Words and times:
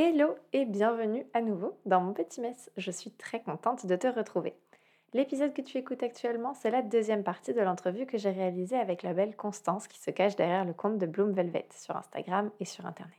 Hello 0.00 0.36
et 0.52 0.64
bienvenue 0.64 1.26
à 1.34 1.40
nouveau 1.40 1.76
dans 1.84 2.00
mon 2.00 2.12
petit 2.12 2.40
mess. 2.40 2.70
Je 2.76 2.92
suis 2.92 3.10
très 3.10 3.42
contente 3.42 3.84
de 3.84 3.96
te 3.96 4.06
retrouver. 4.06 4.54
L'épisode 5.12 5.52
que 5.52 5.60
tu 5.60 5.76
écoutes 5.76 6.04
actuellement, 6.04 6.54
c'est 6.54 6.70
la 6.70 6.82
deuxième 6.82 7.24
partie 7.24 7.52
de 7.52 7.60
l'entrevue 7.60 8.06
que 8.06 8.16
j'ai 8.16 8.30
réalisée 8.30 8.76
avec 8.76 9.02
la 9.02 9.12
belle 9.12 9.34
Constance 9.34 9.88
qui 9.88 9.98
se 9.98 10.12
cache 10.12 10.36
derrière 10.36 10.64
le 10.64 10.72
compte 10.72 10.98
de 10.98 11.06
Bloom 11.06 11.32
Velvet 11.32 11.66
sur 11.76 11.96
Instagram 11.96 12.52
et 12.60 12.64
sur 12.64 12.86
Internet. 12.86 13.18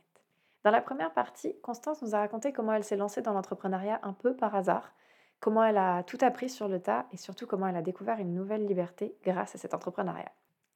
Dans 0.64 0.70
la 0.70 0.80
première 0.80 1.12
partie, 1.12 1.54
Constance 1.60 2.00
nous 2.00 2.14
a 2.14 2.20
raconté 2.20 2.50
comment 2.50 2.72
elle 2.72 2.82
s'est 2.82 2.96
lancée 2.96 3.20
dans 3.20 3.34
l'entrepreneuriat 3.34 4.00
un 4.02 4.14
peu 4.14 4.34
par 4.34 4.54
hasard, 4.54 4.90
comment 5.38 5.62
elle 5.62 5.76
a 5.76 6.02
tout 6.04 6.18
appris 6.22 6.48
sur 6.48 6.66
le 6.66 6.80
tas 6.80 7.04
et 7.12 7.18
surtout 7.18 7.46
comment 7.46 7.66
elle 7.66 7.76
a 7.76 7.82
découvert 7.82 8.20
une 8.20 8.32
nouvelle 8.32 8.64
liberté 8.64 9.14
grâce 9.22 9.54
à 9.54 9.58
cet 9.58 9.74
entrepreneuriat. 9.74 10.32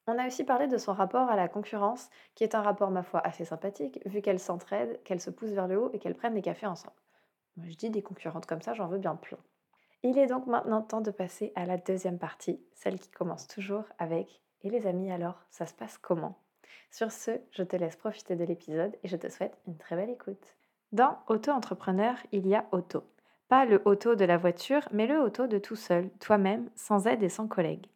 On 0.06 0.18
a 0.18 0.26
aussi 0.26 0.44
parlé 0.44 0.66
de 0.66 0.76
son 0.76 0.92
rapport 0.92 1.30
à 1.30 1.36
la 1.36 1.48
concurrence, 1.48 2.10
qui 2.34 2.44
est 2.44 2.54
un 2.54 2.60
rapport, 2.60 2.90
ma 2.90 3.02
foi, 3.02 3.20
assez 3.20 3.46
sympathique, 3.46 4.00
vu 4.04 4.20
qu'elles 4.20 4.38
s'entraident, 4.38 5.02
qu'elles 5.02 5.20
se 5.20 5.30
poussent 5.30 5.52
vers 5.52 5.66
le 5.66 5.78
haut 5.78 5.90
et 5.94 5.98
qu'elles 5.98 6.14
prennent 6.14 6.34
des 6.34 6.42
cafés 6.42 6.66
ensemble. 6.66 6.96
Moi, 7.56 7.66
je 7.70 7.76
dis 7.76 7.88
des 7.88 8.02
concurrentes 8.02 8.46
comme 8.46 8.60
ça, 8.60 8.74
j'en 8.74 8.86
veux 8.86 8.98
bien 8.98 9.16
plein. 9.16 9.38
Il 10.02 10.18
est 10.18 10.26
donc 10.26 10.46
maintenant 10.46 10.82
temps 10.82 11.00
de 11.00 11.10
passer 11.10 11.52
à 11.54 11.64
la 11.64 11.78
deuxième 11.78 12.18
partie, 12.18 12.60
celle 12.74 12.98
qui 12.98 13.10
commence 13.10 13.46
toujours 13.46 13.84
avec 13.98 14.42
Et 14.62 14.68
les 14.68 14.86
amis, 14.86 15.10
alors, 15.10 15.40
ça 15.50 15.64
se 15.64 15.72
passe 15.72 15.96
comment? 15.96 16.38
Sur 16.90 17.10
ce, 17.10 17.30
je 17.50 17.62
te 17.62 17.76
laisse 17.76 17.96
profiter 17.96 18.36
de 18.36 18.44
l'épisode 18.44 18.94
et 19.02 19.08
je 19.08 19.16
te 19.16 19.30
souhaite 19.30 19.56
une 19.66 19.78
très 19.78 19.96
belle 19.96 20.10
écoute. 20.10 20.56
Dans 20.92 21.18
Auto-entrepreneur, 21.28 22.16
il 22.32 22.46
y 22.46 22.54
a 22.54 22.66
auto. 22.72 23.04
Pas 23.48 23.64
le 23.64 23.80
auto 23.86 24.14
de 24.14 24.24
la 24.24 24.36
voiture, 24.36 24.86
mais 24.92 25.06
le 25.06 25.20
auto 25.20 25.46
de 25.46 25.58
tout 25.58 25.76
seul, 25.76 26.10
toi-même, 26.20 26.68
sans 26.76 27.06
aide 27.06 27.22
et 27.22 27.28
sans 27.28 27.48
collègue. 27.48 27.86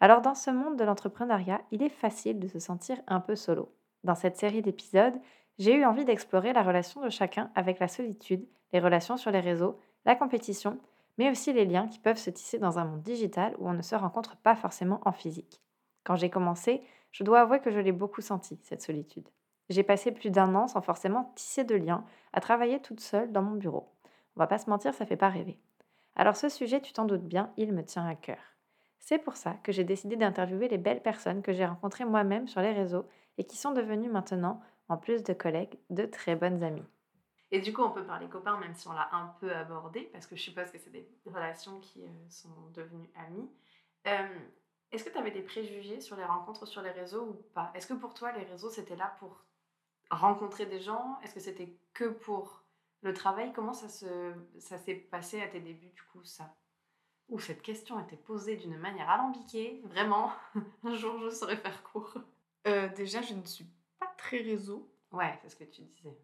Alors 0.00 0.22
dans 0.22 0.34
ce 0.34 0.50
monde 0.50 0.76
de 0.76 0.84
l'entrepreneuriat, 0.84 1.60
il 1.70 1.82
est 1.82 1.90
facile 1.90 2.40
de 2.40 2.48
se 2.48 2.58
sentir 2.58 2.96
un 3.06 3.20
peu 3.20 3.36
solo. 3.36 3.74
Dans 4.02 4.14
cette 4.14 4.38
série 4.38 4.62
d'épisodes, 4.62 5.20
j'ai 5.58 5.74
eu 5.74 5.84
envie 5.84 6.06
d'explorer 6.06 6.54
la 6.54 6.62
relation 6.62 7.02
de 7.02 7.10
chacun 7.10 7.50
avec 7.54 7.78
la 7.78 7.88
solitude, 7.88 8.46
les 8.72 8.80
relations 8.80 9.18
sur 9.18 9.30
les 9.30 9.40
réseaux, 9.40 9.78
la 10.06 10.16
compétition, 10.16 10.78
mais 11.18 11.30
aussi 11.30 11.52
les 11.52 11.66
liens 11.66 11.86
qui 11.86 11.98
peuvent 11.98 12.16
se 12.16 12.30
tisser 12.30 12.58
dans 12.58 12.78
un 12.78 12.86
monde 12.86 13.02
digital 13.02 13.54
où 13.58 13.68
on 13.68 13.74
ne 13.74 13.82
se 13.82 13.94
rencontre 13.94 14.38
pas 14.38 14.56
forcément 14.56 15.00
en 15.04 15.12
physique. 15.12 15.60
Quand 16.02 16.16
j'ai 16.16 16.30
commencé, 16.30 16.82
je 17.12 17.24
dois 17.24 17.40
avouer 17.40 17.60
que 17.60 17.70
je 17.70 17.78
l'ai 17.78 17.92
beaucoup 17.92 18.22
senti, 18.22 18.58
cette 18.62 18.80
solitude. 18.80 19.28
J'ai 19.68 19.82
passé 19.82 20.12
plus 20.12 20.30
d'un 20.30 20.54
an 20.54 20.66
sans 20.66 20.80
forcément 20.80 21.32
tisser 21.36 21.64
de 21.64 21.74
liens, 21.74 22.04
à 22.32 22.40
travailler 22.40 22.80
toute 22.80 23.00
seule 23.00 23.32
dans 23.32 23.42
mon 23.42 23.56
bureau. 23.56 23.92
On 24.34 24.40
va 24.40 24.46
pas 24.46 24.58
se 24.58 24.70
mentir, 24.70 24.94
ça 24.94 25.04
fait 25.04 25.16
pas 25.16 25.28
rêver. 25.28 25.58
Alors 26.16 26.36
ce 26.36 26.48
sujet, 26.48 26.80
tu 26.80 26.94
t'en 26.94 27.04
doutes 27.04 27.26
bien, 27.26 27.52
il 27.58 27.74
me 27.74 27.84
tient 27.84 28.06
à 28.06 28.14
cœur. 28.14 28.49
C'est 29.00 29.18
pour 29.18 29.36
ça 29.36 29.54
que 29.64 29.72
j'ai 29.72 29.82
décidé 29.84 30.16
d'interviewer 30.16 30.68
les 30.68 30.78
belles 30.78 31.02
personnes 31.02 31.42
que 31.42 31.52
j'ai 31.52 31.66
rencontrées 31.66 32.04
moi-même 32.04 32.46
sur 32.46 32.60
les 32.60 32.72
réseaux 32.72 33.08
et 33.38 33.44
qui 33.44 33.56
sont 33.56 33.72
devenues 33.72 34.10
maintenant, 34.10 34.60
en 34.88 34.96
plus 34.96 35.24
de 35.24 35.32
collègues, 35.32 35.78
de 35.88 36.04
très 36.04 36.36
bonnes 36.36 36.62
amies. 36.62 36.86
Et 37.50 37.60
du 37.60 37.72
coup, 37.72 37.82
on 37.82 37.90
peut 37.90 38.04
parler 38.04 38.28
copains, 38.28 38.58
même 38.58 38.74
si 38.74 38.86
on 38.86 38.92
l'a 38.92 39.08
un 39.12 39.34
peu 39.40 39.52
abordé, 39.52 40.02
parce 40.12 40.26
que 40.26 40.36
je 40.36 40.42
suppose 40.42 40.70
que 40.70 40.78
c'est 40.78 40.90
des 40.90 41.08
relations 41.26 41.80
qui 41.80 42.04
euh, 42.04 42.28
sont 42.28 42.70
devenues 42.72 43.10
amies. 43.16 43.50
Euh, 44.06 44.38
est-ce 44.92 45.02
que 45.02 45.10
tu 45.10 45.18
avais 45.18 45.32
des 45.32 45.42
préjugés 45.42 46.00
sur 46.00 46.16
les 46.16 46.24
rencontres 46.24 46.66
sur 46.66 46.82
les 46.82 46.90
réseaux 46.90 47.24
ou 47.24 47.34
pas? 47.54 47.72
Est-ce 47.74 47.86
que 47.86 47.94
pour 47.94 48.14
toi, 48.14 48.30
les 48.32 48.44
réseaux, 48.44 48.70
c'était 48.70 48.96
là 48.96 49.16
pour 49.18 49.44
rencontrer 50.10 50.66
des 50.66 50.80
gens? 50.80 51.18
Est-ce 51.22 51.34
que 51.34 51.40
c'était 51.40 51.76
que 51.92 52.04
pour 52.04 52.62
le 53.02 53.12
travail? 53.14 53.52
Comment 53.52 53.72
ça, 53.72 53.88
se, 53.88 54.32
ça 54.58 54.78
s'est 54.78 54.94
passé 54.94 55.42
à 55.42 55.48
tes 55.48 55.60
débuts, 55.60 55.90
du 55.90 56.02
coup, 56.12 56.22
ça? 56.22 56.54
Où 57.30 57.38
cette 57.38 57.62
question 57.62 57.98
était 58.00 58.16
posée 58.16 58.56
d'une 58.56 58.76
manière 58.76 59.08
alambiquée. 59.08 59.80
Vraiment, 59.84 60.32
un 60.84 60.94
jour 60.94 61.18
je 61.20 61.30
saurais 61.30 61.56
faire 61.56 61.82
court. 61.82 62.18
Euh, 62.66 62.88
déjà, 62.94 63.22
je 63.22 63.34
ne 63.34 63.44
suis 63.44 63.66
pas 63.98 64.12
très 64.18 64.38
réseau. 64.38 64.92
Ouais, 65.12 65.38
c'est 65.42 65.48
ce 65.48 65.56
que 65.56 65.64
tu 65.64 65.82
disais. 65.82 66.16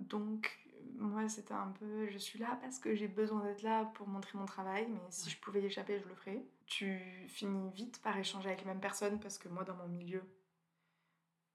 Donc, 0.00 0.58
moi, 0.96 1.28
c'était 1.28 1.54
un 1.54 1.72
peu, 1.78 2.08
je 2.08 2.18
suis 2.18 2.38
là 2.38 2.58
parce 2.60 2.78
que 2.78 2.94
j'ai 2.94 3.08
besoin 3.08 3.42
d'être 3.44 3.62
là 3.62 3.86
pour 3.94 4.06
montrer 4.06 4.38
mon 4.38 4.44
travail, 4.44 4.86
mais 4.88 5.00
si 5.08 5.30
je 5.30 5.38
pouvais 5.38 5.62
y 5.62 5.66
échapper, 5.66 5.98
je 5.98 6.08
le 6.08 6.14
ferais. 6.14 6.44
Tu 6.66 7.26
finis 7.28 7.70
vite 7.70 8.00
par 8.02 8.16
échanger 8.18 8.48
avec 8.48 8.60
les 8.60 8.66
mêmes 8.66 8.80
personnes 8.80 9.18
parce 9.18 9.38
que 9.38 9.48
moi, 9.48 9.64
dans 9.64 9.74
mon 9.74 9.88
milieu, 9.88 10.22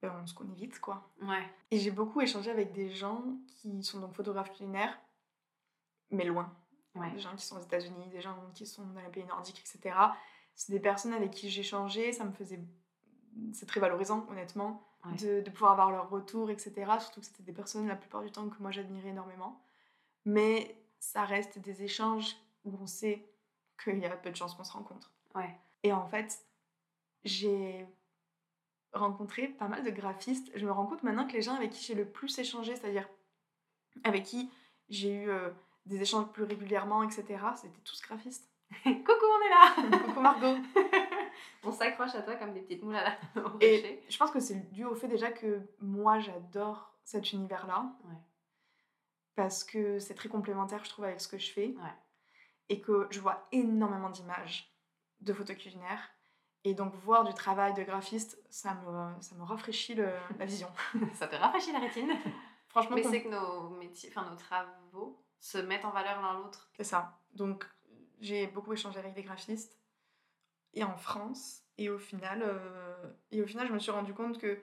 ben, 0.02 0.14
on 0.22 0.26
se 0.28 0.34
connaît 0.34 0.56
vite, 0.56 0.80
quoi. 0.80 1.10
Ouais. 1.22 1.46
Et 1.72 1.80
j'ai 1.80 1.92
beaucoup 1.92 2.22
échangé 2.22 2.52
avec 2.52 2.74
des 2.74 2.90
gens 2.90 3.24
qui 3.48 3.84
sont 3.84 4.00
donc 4.00 4.14
photographes 4.14 4.54
culinaires, 4.54 5.00
mais 6.12 6.26
loin. 6.26 6.54
Des 7.14 7.20
gens 7.20 7.36
qui 7.36 7.46
sont 7.46 7.58
aux 7.58 7.62
États-Unis, 7.62 8.08
des 8.10 8.22
gens 8.22 8.38
qui 8.54 8.66
sont 8.66 8.86
dans 8.88 9.02
les 9.02 9.10
pays 9.10 9.26
nordiques, 9.26 9.60
etc. 9.60 9.96
C'est 10.56 10.72
des 10.72 10.80
personnes 10.80 11.14
avec 11.14 11.32
qui 11.32 11.50
j'ai 11.50 11.62
échangé, 11.62 12.14
ça 12.14 12.24
me 12.24 12.32
faisait. 12.32 12.60
C'est 13.52 13.66
très 13.66 13.82
valorisant, 13.82 14.26
honnêtement, 14.30 14.88
de, 15.20 15.42
de, 15.42 15.50
pouvoir 15.50 15.74
avoir 15.74 15.92
leur 15.92 16.10
retour, 16.10 16.50
etc. 16.50 16.74
Surtout 17.00 17.20
que 17.20 17.26
c'était 17.26 17.44
des 17.44 17.52
personnes, 17.52 17.88
la 17.88 17.98
plupart 17.98 18.24
du 18.24 18.32
temps, 18.32 18.48
que 18.48 18.62
moi 18.62 18.72
j'admirais 18.72 19.10
énormément. 19.10 19.62
Mais 20.24 20.78
ça 21.00 21.26
reste 21.26 21.60
des 21.60 21.84
échanges 21.84 22.36
où 22.64 22.78
on 22.82 22.88
sait 22.88 23.28
qu'il 23.84 24.00
y 24.00 24.06
a 24.06 24.16
peu 24.16 24.32
de 24.32 24.36
chances 24.36 24.56
qu'on 24.56 24.64
se 24.64 24.72
rencontre. 24.72 25.12
Ouais. 25.36 25.60
Et 25.84 25.92
en 25.92 26.08
fait, 26.08 26.46
j'ai 27.24 27.86
rencontré 28.94 29.50
pas 29.50 29.68
mal 29.68 29.84
de 29.84 29.90
graphistes. 29.92 30.50
Je 30.56 30.66
me 30.66 30.72
rends 30.72 30.86
compte 30.86 31.04
maintenant 31.04 31.28
que 31.28 31.34
les 31.34 31.42
gens 31.42 31.56
avec 31.56 31.72
qui 31.72 31.84
j'ai 31.84 31.96
le 31.96 32.06
plus 32.06 32.40
échangé, 32.40 32.76
c'est-à-dire 32.76 33.08
avec 34.04 34.24
qui 34.24 34.50
j'ai 34.90 35.14
eu. 35.14 35.30
Euh, 35.30 35.50
des 35.86 36.02
échanges 36.02 36.28
plus 36.32 36.44
régulièrement, 36.44 37.04
etc. 37.04 37.26
C'était 37.56 37.82
tous 37.84 38.02
graphistes. 38.02 38.50
Coucou, 38.84 39.26
on 39.26 39.46
est 39.46 39.50
là 39.50 40.00
Coucou 40.06 40.20
Margot 40.20 40.58
On 41.64 41.72
s'accroche 41.72 42.16
à 42.16 42.22
toi 42.22 42.36
comme 42.36 42.54
des 42.54 42.62
petites 42.62 42.84
moules 42.84 42.96
à 42.96 43.04
la 43.04 43.18
Et 43.62 44.04
je 44.10 44.18
pense 44.18 44.32
que 44.32 44.40
c'est 44.40 44.72
dû 44.72 44.86
au 44.86 44.96
fait 44.96 45.08
déjà 45.08 45.32
que 45.32 45.62
moi 45.80 46.20
j'adore 46.20 46.94
cet 47.04 47.34
univers-là. 47.34 47.86
Ouais. 48.06 48.18
Parce 49.36 49.64
que 49.64 50.00
c'est 50.00 50.14
très 50.16 50.30
complémentaire, 50.30 50.84
je 50.84 50.90
trouve, 50.90 51.06
avec 51.06 51.22
ce 51.22 51.28
que 51.28 51.38
je 51.38 51.52
fais. 51.52 51.68
Ouais. 51.68 51.94
Et 52.70 52.82
que 52.82 53.08
je 53.12 53.20
vois 53.20 53.48
énormément 53.52 54.10
d'images 54.10 54.74
de 55.22 55.34
photos 55.34 55.58
culinaires. 55.58 56.10
Et 56.64 56.74
donc 56.74 56.96
voir 56.96 57.24
du 57.24 57.34
travail 57.34 57.74
de 57.76 57.84
graphiste, 57.84 58.42
ça 58.50 58.74
me, 58.74 59.22
ça 59.22 59.36
me 59.36 59.44
rafraîchit 59.44 59.94
le, 59.94 60.10
la 60.40 60.46
vision. 60.46 60.68
ça 61.14 61.28
te 61.28 61.36
rafraîchit 61.36 61.72
la 61.72 61.80
rétine 61.80 62.12
Franchement, 62.70 62.96
Mais 62.96 63.04
c'est 63.04 63.24
que 63.24 63.30
nos 63.30 63.70
métiers, 63.70 64.10
enfin 64.10 64.30
nos 64.30 64.36
travaux 64.36 65.25
se 65.40 65.58
mettent 65.58 65.86
en 65.86 65.92
valeur 65.92 66.22
l'un 66.22 66.40
l'autre. 66.40 66.70
C'est 66.78 66.84
ça. 66.84 67.20
Donc, 67.34 67.66
j'ai 68.20 68.48
beaucoup 68.48 68.74
échangé 68.74 69.00
avec 69.00 69.14
des 69.14 69.24
graphistes 69.24 69.78
et 70.74 70.84
en 70.84 70.98
France. 70.98 71.64
Et 71.78 71.90
au 71.90 71.98
final, 71.98 72.42
euh, 72.44 73.12
et 73.32 73.42
au 73.42 73.48
final 73.48 73.68
je 73.68 73.74
me 73.74 73.80
suis 73.80 73.92
rendu 73.92 74.14
compte 74.14 74.38
que 74.38 74.58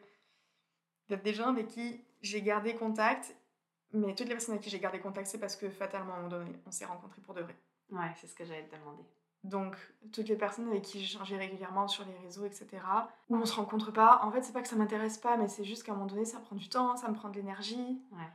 il 1.09 1.13
y 1.13 1.15
a 1.15 1.19
des 1.19 1.35
gens 1.35 1.49
avec 1.49 1.69
qui 1.69 2.03
j'ai 2.23 2.41
gardé 2.41 2.75
contact, 2.75 3.37
mais 3.93 4.15
toutes 4.15 4.29
les 4.29 4.35
personnes 4.35 4.55
avec 4.55 4.65
qui 4.65 4.71
j'ai 4.71 4.79
gardé 4.79 4.99
contact, 5.01 5.27
c'est 5.27 5.41
parce 5.41 5.57
que 5.57 5.69
fatalement, 5.69 6.15
à 6.15 6.17
un 6.17 6.23
moment 6.23 6.29
donné, 6.29 6.53
on 6.67 6.71
s'est 6.71 6.87
rencontrés 6.87 7.21
pour 7.21 7.35
de 7.35 7.43
vrai. 7.43 7.57
Ouais, 7.91 8.11
c'est 8.17 8.27
ce 8.27 8.35
que 8.35 8.45
j'allais 8.45 8.67
te 8.67 8.75
demander. 8.75 9.03
Donc, 9.45 9.77
toutes 10.13 10.29
les 10.29 10.37
personnes 10.37 10.69
avec 10.69 10.83
qui 10.83 11.05
j'échangeais 11.05 11.37
régulièrement 11.37 11.89
sur 11.89 12.05
les 12.07 12.17
réseaux, 12.19 12.47
etc., 12.47 12.69
où 13.29 13.37
on 13.37 13.45
se 13.45 13.55
rencontre 13.55 13.91
pas, 13.93 14.21
en 14.23 14.31
fait, 14.31 14.43
c'est 14.43 14.53
pas 14.53 14.63
que 14.63 14.69
ça 14.69 14.77
m'intéresse 14.77 15.19
pas, 15.19 15.37
mais 15.37 15.49
c'est 15.49 15.65
juste 15.65 15.83
qu'à 15.83 15.93
un 15.93 15.97
moment 15.97 16.07
donné, 16.07 16.25
ça 16.25 16.39
prend 16.39 16.55
du 16.55 16.69
temps, 16.69 16.97
ça 16.97 17.09
me 17.09 17.15
prend 17.15 17.29
de 17.29 17.35
l'énergie. 17.35 18.01
Ouais. 18.13 18.31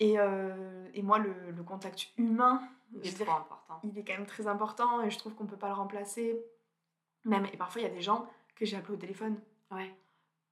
Et, 0.00 0.18
euh, 0.18 0.88
et 0.94 1.02
moi, 1.02 1.18
le, 1.18 1.50
le, 1.50 1.62
contact 1.62 2.08
humain, 2.16 2.62
il 2.92 3.06
est 3.06 3.24
trop 3.24 3.32
important. 3.32 3.80
Il 3.84 3.98
est 3.98 4.04
quand 4.04 4.14
même 4.14 4.26
très 4.26 4.46
important 4.46 5.02
et 5.02 5.10
je 5.10 5.18
trouve 5.18 5.34
qu'on 5.34 5.46
peut 5.46 5.56
pas 5.56 5.68
le 5.68 5.74
remplacer. 5.74 6.40
Même, 7.24 7.46
et 7.52 7.56
parfois, 7.56 7.80
il 7.80 7.84
y 7.84 7.90
a 7.90 7.92
des 7.92 8.00
gens 8.00 8.28
que 8.54 8.64
j'ai 8.64 8.76
appelés 8.76 8.94
au 8.94 8.98
téléphone. 8.98 9.40
Ouais. 9.70 9.94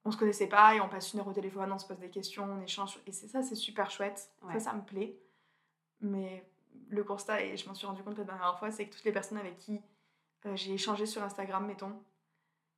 On 0.05 0.11
se 0.11 0.17
connaissait 0.17 0.47
pas 0.47 0.75
et 0.75 0.81
on 0.81 0.89
passe 0.89 1.13
une 1.13 1.19
heure 1.19 1.27
au 1.27 1.33
téléphone, 1.33 1.71
on 1.71 1.79
se 1.79 1.87
pose 1.87 1.99
des 1.99 2.09
questions, 2.09 2.43
on 2.43 2.61
échange. 2.61 2.99
Et 3.07 3.11
c'est 3.11 3.27
ça, 3.27 3.41
c'est 3.41 3.55
super 3.55 3.89
chouette. 3.89 4.31
Ça, 4.51 4.59
ça 4.59 4.73
me 4.73 4.81
plaît. 4.81 5.17
Mais 6.01 6.45
le 6.89 7.03
constat, 7.03 7.43
et 7.43 7.57
je 7.57 7.67
m'en 7.67 7.73
suis 7.73 7.87
rendu 7.87 8.03
compte 8.03 8.17
la 8.17 8.23
dernière 8.23 8.57
fois, 8.59 8.71
c'est 8.71 8.87
que 8.87 8.95
toutes 8.95 9.03
les 9.05 9.11
personnes 9.11 9.37
avec 9.37 9.57
qui 9.57 9.81
euh, 10.45 10.55
j'ai 10.55 10.73
échangé 10.73 11.05
sur 11.05 11.23
Instagram, 11.23 11.65
mettons, 11.65 11.93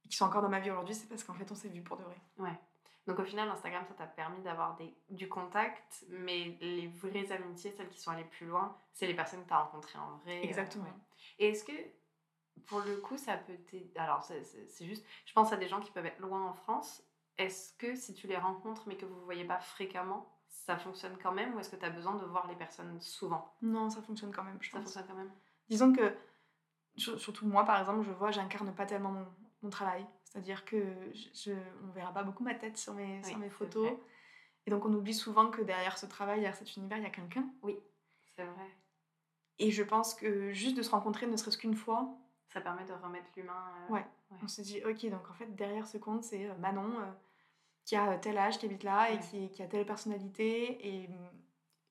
et 0.06 0.10
qui 0.10 0.16
sont 0.16 0.26
encore 0.26 0.42
dans 0.42 0.50
ma 0.50 0.60
vie 0.60 0.72
aujourd'hui, 0.72 0.96
c'est 0.96 1.08
parce 1.08 1.24
qu'en 1.24 1.34
fait, 1.34 1.52
on 1.52 1.56
s'est 1.56 1.70
vu 1.70 1.82
pour 1.82 1.98
de 1.98 2.04
vrai. 2.04 2.18
Ouais. 2.38 2.60
Donc 3.08 3.20
au 3.20 3.24
final, 3.24 3.50
Instagram, 3.50 3.84
ça 3.88 3.94
t'a 3.96 4.06
permis 4.06 4.42
d'avoir 4.42 4.78
du 5.10 5.28
contact, 5.28 6.06
mais 6.10 6.58
les 6.62 6.88
vraies 6.88 7.32
amitiés, 7.32 7.72
celles 7.72 7.90
qui 7.90 8.00
sont 8.00 8.12
allées 8.12 8.24
plus 8.24 8.46
loin, 8.46 8.78
c'est 8.94 9.08
les 9.08 9.16
personnes 9.16 9.42
que 9.44 9.48
tu 9.48 9.54
as 9.54 9.60
rencontrées 9.64 9.98
en 9.98 10.18
vrai. 10.18 10.40
Euh, 10.40 10.44
Exactement. 10.44 10.86
Et 11.40 11.50
est-ce 11.50 11.64
que, 11.64 11.74
pour 12.68 12.82
le 12.82 12.98
coup, 12.98 13.18
ça 13.18 13.38
peut 13.38 13.58
t'aider 13.58 13.92
Alors 13.96 14.24
c'est 14.24 14.86
juste, 14.86 15.06
je 15.26 15.34
pense 15.34 15.52
à 15.52 15.58
des 15.58 15.68
gens 15.68 15.80
qui 15.80 15.92
peuvent 15.92 16.06
être 16.06 16.20
loin 16.20 16.46
en 16.46 16.54
France. 16.54 17.04
Est-ce 17.38 17.74
que 17.78 17.96
si 17.96 18.14
tu 18.14 18.28
les 18.28 18.38
rencontres 18.38 18.84
mais 18.88 18.98
que 18.98 19.06
vous 19.06 19.16
ne 19.16 19.24
voyez 19.24 19.46
pas 19.46 19.60
fréquemment, 19.60 20.36
ça 20.50 20.78
fonctionne 20.78 21.18
quand 21.18 21.32
même 21.32 21.56
ou 21.56 21.60
est-ce 21.60 21.70
que 21.70 21.78
tu 21.78 21.86
as 21.86 21.90
besoin 21.90 22.16
de 22.16 22.26
voir 22.26 22.48
les 22.48 22.56
personnes 22.56 23.00
souvent? 23.00 23.56
Non, 23.62 23.90
ça 23.90 24.02
fonctionne 24.02 24.34
quand 24.34 24.44
même, 24.44 24.58
je 24.62 24.70
ça 24.70 24.80
fonctionne 24.80 25.06
quand 25.08 25.16
même? 25.16 25.32
Disons 25.70 25.94
que, 25.94 26.16
surtout 26.98 27.48
moi 27.48 27.64
par 27.64 27.80
exemple, 27.80 28.04
je 28.04 28.12
vois, 28.12 28.32
j'incarne 28.32 28.76
pas 28.76 28.86
tellement 28.86 29.12
mon, 29.12 29.26
mon 29.62 29.70
travail. 29.70 30.06
C'est-à-dire 30.30 30.64
que 30.64 30.84
je, 31.34 31.52
on 31.84 31.92
verra 31.92 32.14
pas 32.14 32.24
beaucoup 32.24 32.44
ma 32.44 32.54
tête 32.54 32.78
sur 32.78 32.94
mes, 32.94 33.24
sur 33.24 33.38
mes 33.40 33.50
photos. 33.50 33.90
Et 34.66 34.72
donc 34.72 34.86
on 34.86 34.94
oublie 34.94 35.14
souvent 35.14 35.50
que 35.50 35.62
derrière 35.62 35.98
ce 35.98 36.06
travail, 36.06 36.40
derrière 36.40 36.56
cet 36.56 36.76
univers, 36.76 37.00
il 37.00 37.04
y 37.04 37.08
a 37.08 37.12
quelqu'un. 37.12 37.50
Oui, 37.64 37.78
c'est 38.36 38.44
vrai. 38.44 38.68
Et 39.58 39.72
je 39.72 39.84
pense 39.84 40.14
que 40.14 40.52
juste 40.52 40.78
de 40.78 40.84
se 40.84 40.92
rencontrer, 40.92 41.26
ne 41.26 41.36
serait-ce 41.36 41.58
qu'une 41.58 41.76
fois, 41.76 42.16
ça 42.48 42.62
permet 42.62 42.86
de 42.86 42.94
remettre 42.94 43.28
l'humain. 43.36 43.74
Euh, 43.90 43.94
ouais. 43.94 44.06
On 44.44 44.48
se 44.48 44.62
dit, 44.62 44.82
ok, 44.86 45.10
donc 45.10 45.30
en 45.30 45.34
fait, 45.34 45.56
derrière 45.56 45.88
ce 45.88 45.98
compte, 45.98 46.24
c'est 46.24 46.48
euh, 46.48 46.56
Manon 46.60 47.00
euh, 47.00 47.12
qui 47.84 47.96
a 47.96 48.18
tel 48.18 48.38
âge, 48.38 48.60
qui 48.60 48.68
habite 48.68 48.84
là 48.84 49.12
et 49.12 49.20
qui, 49.20 49.50
qui, 49.50 49.64
a 49.64 49.68
telle 49.68 49.86
personnalité. 49.86 50.88
Et, 50.88 51.10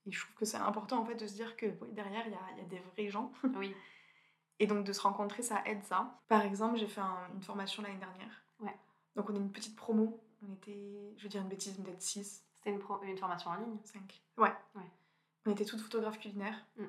Et 0.06 0.12
je 0.12 0.20
trouve 0.20 0.34
que 0.37 0.44
c'est 0.44 0.56
important 0.56 1.00
en 1.00 1.05
fait 1.05 1.17
de 1.17 1.26
se 1.26 1.34
dire 1.34 1.56
que 1.56 1.67
derrière, 1.93 2.26
il 2.26 2.32
y 2.32 2.37
a, 2.37 2.62
y 2.62 2.64
a, 2.64 2.69
des 2.69 2.79
vrais 2.79 3.08
gens. 3.08 3.32
Oui. 3.56 3.75
Et 4.60 4.66
donc 4.66 4.84
de 4.84 4.93
se 4.93 5.00
rencontrer, 5.00 5.43
ça 5.43 5.62
aide 5.66 5.84
ça. 5.84 6.20
Par 6.28 6.43
exemple, 6.43 6.78
j'ai 6.78 6.87
fait 6.87 7.00
une 7.00 7.43
formation 7.43 7.82
l'année 7.82 7.99
dernière. 7.99 8.43
Ouais. 8.60 8.76
Donc 9.14 9.31
on 9.31 9.34
est 9.34 9.38
une 9.38 9.52
petite 9.52 9.76
promo. 9.76 10.20
On 10.43 10.52
était, 10.52 11.14
je 11.16 11.22
vais 11.22 11.28
dire 11.28 11.43
une 11.43 11.49
bêtise, 11.49 11.76
peut-être 11.76 12.02
6. 12.02 12.44
C'était 12.56 12.70
une, 12.70 12.81
une, 13.08 13.19
formation 13.19 13.50
en 13.50 13.55
ligne? 13.55 13.78
5. 13.84 14.22
Ouais. 14.37 14.52
ouais. 14.75 14.90
On 15.46 15.50
était 15.52 15.64
toutes 15.64 15.81
photographes 15.81 16.19
culinaires. 16.19 16.64
Mm. 16.76 16.84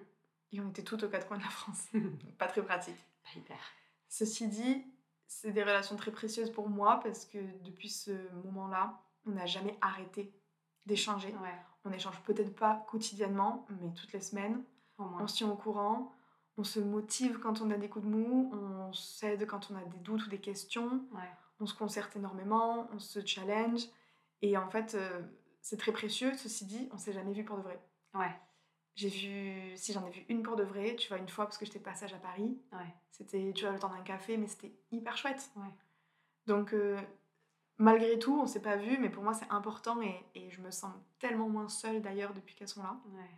Et 0.52 0.62
on 0.62 0.70
était 0.70 0.84
toutes 0.84 1.04
aux 1.04 1.10
quatre 1.10 1.28
coins 1.28 1.38
de 1.38 1.44
la 1.44 1.50
France. 1.50 1.88
pas 2.38 2.48
très 2.48 2.64
pratique. 2.64 2.98
Pas 3.24 3.40
hyper. 3.40 3.60
Ceci 4.08 4.48
dit, 4.48 4.84
c'est 5.28 5.52
des 5.52 5.64
relations 5.64 5.96
très 5.96 6.12
précieuses 6.12 6.52
pour 6.52 6.70
moi 6.70 7.00
parce 7.04 7.26
que 7.26 7.38
depuis 7.64 7.90
ce 7.90 8.12
moment-là, 8.46 9.00
on 9.28 9.32
n'a 9.32 9.46
jamais 9.46 9.78
arrêté 9.82 10.34
d'échanger. 10.88 11.36
Ouais. 11.36 11.56
On 11.86 11.92
échange 11.92 12.20
peut-être 12.22 12.56
pas 12.56 12.84
quotidiennement, 12.88 13.68
mais 13.80 13.94
toutes 13.94 14.12
les 14.12 14.22
semaines. 14.22 14.64
On 14.98 15.28
se 15.28 15.38
tient 15.38 15.50
au 15.50 15.56
courant. 15.56 16.12
On 16.60 16.66
se 16.66 16.82
motive 16.82 17.40
quand 17.40 17.62
on 17.62 17.72
a 17.72 17.78
des 17.78 17.88
coups 17.88 18.04
de 18.04 18.10
mou. 18.12 18.52
On 18.54 18.92
s'aide 18.92 19.48
quand 19.48 19.72
on 19.72 19.78
a 19.78 19.82
des 19.82 20.00
doutes 20.00 20.26
ou 20.26 20.30
des 20.30 20.42
questions. 20.42 21.06
Ouais. 21.14 21.32
On 21.62 21.66
se 21.66 21.74
concerte 21.74 22.18
énormément. 22.18 22.90
On 22.94 23.00
se 23.00 23.26
challenge. 23.26 23.84
Et 24.42 24.58
en 24.58 24.70
fait, 24.70 24.94
euh, 24.96 25.22
c'est 25.62 25.78
très 25.78 25.94
précieux. 25.94 26.34
Ceci 26.36 26.66
dit, 26.66 26.90
on 26.92 26.98
s'est 26.98 27.14
jamais 27.14 27.32
vu 27.32 27.46
pour 27.46 27.56
de 27.56 27.62
vrai. 27.62 27.80
Ouais. 28.14 28.36
J'ai 28.96 29.08
vu, 29.08 29.78
si 29.78 29.94
j'en 29.94 30.06
ai 30.06 30.10
vu 30.10 30.26
une 30.28 30.44
pour 30.44 30.58
de 30.58 30.64
vrai, 30.64 30.98
tu 30.98 31.08
vois, 31.08 31.18
une 31.18 31.30
fois 31.30 31.46
parce 31.46 31.58
que 31.58 31.66
j'étais 31.66 31.80
passage 31.80 32.14
à 32.14 32.18
Paris. 32.18 32.60
Ouais. 32.74 32.94
C'était, 33.10 33.54
tu 33.56 33.64
vois, 33.64 33.72
le 33.72 33.80
temps 33.80 33.88
d'un 33.88 34.02
café, 34.02 34.36
mais 34.36 34.48
c'était 34.48 34.74
hyper 34.92 35.16
chouette. 35.16 35.52
Ouais. 35.56 35.74
Donc, 36.46 36.74
euh, 36.74 37.00
malgré 37.78 38.20
tout, 38.20 38.38
on 38.38 38.48
s'est 38.48 38.62
pas 38.62 38.76
vu, 38.76 38.98
mais 38.98 39.10
pour 39.10 39.24
moi, 39.24 39.34
c'est 39.34 39.50
important 39.50 40.02
et, 40.02 40.26
et, 40.36 40.50
je 40.50 40.60
me 40.60 40.72
sens 40.72 40.92
tellement 41.20 41.48
moins 41.48 41.70
seule 41.70 42.02
d'ailleurs 42.02 42.34
depuis 42.34 42.54
qu'elles 42.54 42.68
sont 42.68 42.84
là. 42.84 43.00
Ouais. 43.14 43.30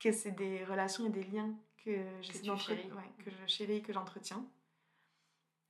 Que 0.00 0.12
c'est 0.12 0.32
des 0.32 0.64
relations 0.64 1.06
et 1.06 1.10
des 1.10 1.24
liens 1.24 1.54
que 1.84 2.04
j'essaie 2.20 2.46
d'entretenir, 2.46 2.96
ouais, 2.96 3.24
que 3.24 3.30
je 3.30 3.46
chéris, 3.46 3.82
que 3.82 3.92
j'entretiens. 3.92 4.44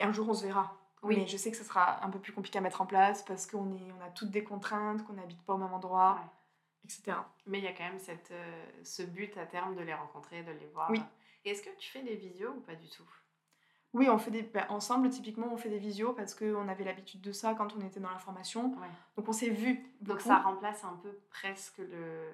Et 0.00 0.04
un 0.04 0.12
jour, 0.12 0.28
on 0.28 0.34
se 0.34 0.44
verra. 0.44 0.80
Oui. 1.02 1.16
Mais 1.16 1.26
je 1.26 1.36
sais 1.36 1.50
que 1.50 1.56
ce 1.56 1.64
sera 1.64 2.04
un 2.04 2.10
peu 2.10 2.18
plus 2.18 2.32
compliqué 2.32 2.58
à 2.58 2.62
mettre 2.62 2.80
en 2.80 2.86
place 2.86 3.22
parce 3.24 3.46
qu'on 3.46 3.74
est, 3.74 3.92
on 3.92 4.02
a 4.02 4.10
toutes 4.10 4.30
des 4.30 4.42
contraintes, 4.42 5.04
qu'on 5.04 5.12
n'habite 5.14 5.42
pas 5.42 5.54
au 5.54 5.58
même 5.58 5.72
endroit. 5.72 6.18
Ouais 6.20 6.30
etc. 6.84 7.16
Mais 7.46 7.58
il 7.58 7.64
y 7.64 7.68
a 7.68 7.72
quand 7.72 7.84
même 7.84 7.98
cette, 7.98 8.30
euh, 8.30 8.64
ce 8.82 9.02
but 9.02 9.36
à 9.36 9.46
terme 9.46 9.74
de 9.74 9.82
les 9.82 9.94
rencontrer, 9.94 10.42
de 10.42 10.52
les 10.52 10.66
voir. 10.66 10.90
Oui. 10.90 11.00
Et 11.44 11.50
est-ce 11.50 11.62
que 11.62 11.74
tu 11.78 11.90
fais 11.90 12.02
des 12.02 12.14
visios 12.14 12.50
ou 12.50 12.60
pas 12.60 12.74
du 12.74 12.88
tout? 12.88 13.08
Oui, 13.92 14.08
on 14.08 14.18
fait 14.18 14.30
des, 14.30 14.42
bah, 14.42 14.66
ensemble, 14.70 15.08
typiquement, 15.08 15.48
on 15.52 15.56
fait 15.56 15.68
des 15.68 15.78
visios 15.78 16.12
parce 16.14 16.34
qu'on 16.34 16.68
avait 16.68 16.84
l'habitude 16.84 17.20
de 17.20 17.32
ça 17.32 17.54
quand 17.54 17.74
on 17.76 17.80
était 17.80 18.00
dans 18.00 18.10
la 18.10 18.18
formation. 18.18 18.72
Ouais. 18.74 18.88
Donc 19.16 19.28
on 19.28 19.32
s'est 19.32 19.50
vu. 19.50 19.84
Donc 20.00 20.20
ça 20.20 20.38
remplace 20.38 20.84
un 20.84 20.98
peu 21.02 21.16
presque 21.30 21.78
le, 21.78 22.32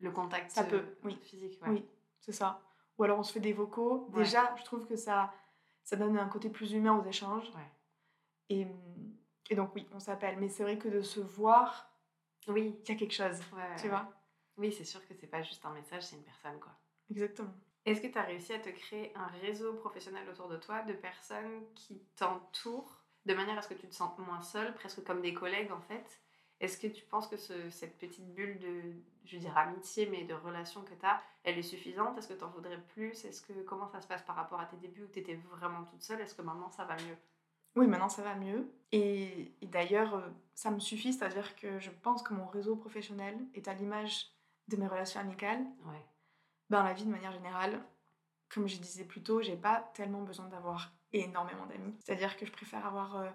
le 0.00 0.10
contact 0.10 0.50
ça 0.50 0.64
peut, 0.64 0.84
oui. 1.04 1.16
physique. 1.22 1.60
Ouais. 1.62 1.70
Oui, 1.70 1.88
c'est 2.20 2.32
ça. 2.32 2.60
Ou 2.98 3.04
alors 3.04 3.18
on 3.18 3.22
se 3.22 3.32
fait 3.32 3.40
des 3.40 3.52
vocaux. 3.52 4.08
Déjà, 4.14 4.54
je 4.56 4.64
trouve 4.64 4.86
que 4.86 4.96
ça, 4.96 5.32
ça 5.82 5.96
donne 5.96 6.16
un 6.16 6.28
côté 6.28 6.48
plus 6.48 6.72
humain 6.72 6.96
aux 6.96 7.04
échanges. 7.04 7.50
Et, 8.50 8.66
et 9.50 9.54
donc 9.54 9.74
oui, 9.74 9.88
on 9.92 10.00
s'appelle. 10.00 10.38
Mais 10.38 10.48
c'est 10.48 10.62
vrai 10.62 10.78
que 10.78 10.88
de 10.88 11.02
se 11.02 11.20
voir, 11.20 11.90
oui. 12.48 12.78
Il 12.84 12.88
y 12.88 12.92
a 12.92 12.98
quelque 12.98 13.14
chose, 13.14 13.40
tu 13.80 13.88
vois 13.88 14.12
Oui, 14.56 14.72
c'est 14.72 14.84
sûr 14.84 15.06
que 15.06 15.14
c'est 15.14 15.26
pas 15.26 15.42
juste 15.42 15.64
un 15.64 15.72
message, 15.72 16.02
c'est 16.02 16.16
une 16.16 16.24
personne, 16.24 16.58
quoi. 16.60 16.72
Exactement. 17.10 17.52
Est-ce 17.84 18.00
que 18.00 18.06
tu 18.06 18.18
as 18.18 18.22
réussi 18.22 18.52
à 18.52 18.58
te 18.58 18.70
créer 18.70 19.12
un 19.14 19.26
réseau 19.26 19.74
professionnel 19.74 20.28
autour 20.28 20.48
de 20.48 20.56
toi 20.56 20.82
de 20.82 20.94
personnes 20.94 21.64
qui 21.74 22.02
t'entourent 22.16 23.02
de 23.26 23.34
manière 23.34 23.58
à 23.58 23.62
ce 23.62 23.68
que 23.68 23.74
tu 23.74 23.88
te 23.88 23.94
sentes 23.94 24.18
moins 24.18 24.42
seule, 24.42 24.74
presque 24.74 25.04
comme 25.04 25.20
des 25.20 25.34
collègues 25.34 25.72
en 25.72 25.80
fait? 25.80 26.20
Est-ce 26.60 26.78
que 26.78 26.86
tu 26.86 27.04
penses 27.04 27.26
que 27.26 27.36
ce, 27.36 27.70
cette 27.70 27.98
petite 27.98 28.32
bulle 28.34 28.58
de, 28.58 28.94
je 29.24 29.36
veux 29.36 29.40
dire, 29.40 29.56
amitié, 29.56 30.06
mais 30.06 30.24
de 30.24 30.34
relation 30.34 30.82
que 30.82 30.94
tu 30.94 31.04
as, 31.04 31.20
elle 31.42 31.58
est 31.58 31.62
suffisante? 31.62 32.16
Est-ce 32.16 32.28
que 32.28 32.34
tu 32.34 32.44
en 32.44 32.50
voudrais 32.50 32.80
plus? 32.80 33.24
Est-ce 33.24 33.42
que 33.42 33.52
Comment 33.64 33.88
ça 33.88 34.00
se 34.00 34.06
passe 34.06 34.22
par 34.22 34.36
rapport 34.36 34.60
à 34.60 34.66
tes 34.66 34.76
débuts 34.76 35.02
où 35.02 35.08
tu 35.08 35.18
étais 35.18 35.34
vraiment 35.50 35.84
toute 35.84 36.02
seule? 36.02 36.20
Est-ce 36.20 36.34
que 36.34 36.42
maintenant 36.42 36.70
ça 36.70 36.84
va 36.84 36.96
mieux? 36.96 37.16
Oui, 37.76 37.86
maintenant 37.86 38.08
ça 38.08 38.22
va 38.22 38.34
mieux. 38.34 38.72
Et, 38.92 39.52
et 39.60 39.66
d'ailleurs, 39.66 40.14
euh, 40.14 40.28
ça 40.54 40.70
me 40.70 40.78
suffit, 40.78 41.12
c'est-à-dire 41.12 41.56
que 41.56 41.80
je 41.80 41.90
pense 41.90 42.22
que 42.22 42.32
mon 42.32 42.46
réseau 42.46 42.76
professionnel 42.76 43.36
est 43.54 43.66
à 43.66 43.74
l'image 43.74 44.28
de 44.68 44.76
mes 44.76 44.86
relations 44.86 45.20
amicales. 45.20 45.64
Ouais. 45.84 46.04
Dans 46.70 46.82
la 46.82 46.92
vie 46.92 47.04
de 47.04 47.10
manière 47.10 47.32
générale, 47.32 47.84
comme 48.48 48.68
je 48.68 48.78
disais 48.78 49.04
plus 49.04 49.22
tôt, 49.22 49.42
j'ai 49.42 49.56
pas 49.56 49.90
tellement 49.94 50.22
besoin 50.22 50.46
d'avoir 50.46 50.92
énormément 51.12 51.66
d'amis. 51.66 51.94
C'est-à-dire 52.00 52.36
que 52.36 52.46
je 52.46 52.52
préfère 52.52 52.86
avoir 52.86 53.16
euh, 53.16 53.28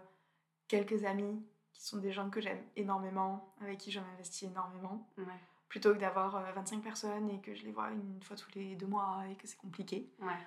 quelques 0.67 1.03
amis 1.03 1.45
qui 1.73 1.85
sont 1.85 1.97
des 1.97 2.11
gens 2.11 2.29
que 2.29 2.41
j'aime 2.41 2.63
énormément, 2.75 3.53
avec 3.61 3.77
qui 3.77 3.91
je 3.91 3.99
m'investis 3.99 4.43
énormément, 4.43 5.09
ouais. 5.17 5.25
plutôt 5.67 5.93
que 5.93 5.99
d'avoir 5.99 6.35
euh, 6.35 6.51
25 6.53 6.81
personnes 6.81 7.29
et 7.29 7.39
que 7.41 7.55
je 7.55 7.63
les 7.63 7.71
vois 7.71 7.91
une 7.91 8.21
fois 8.21 8.35
tous 8.35 8.51
les 8.55 8.75
deux 8.75 8.87
mois 8.87 9.23
et 9.29 9.35
que 9.35 9.47
c'est 9.47 9.57
compliqué. 9.57 10.11
Ouais. 10.19 10.37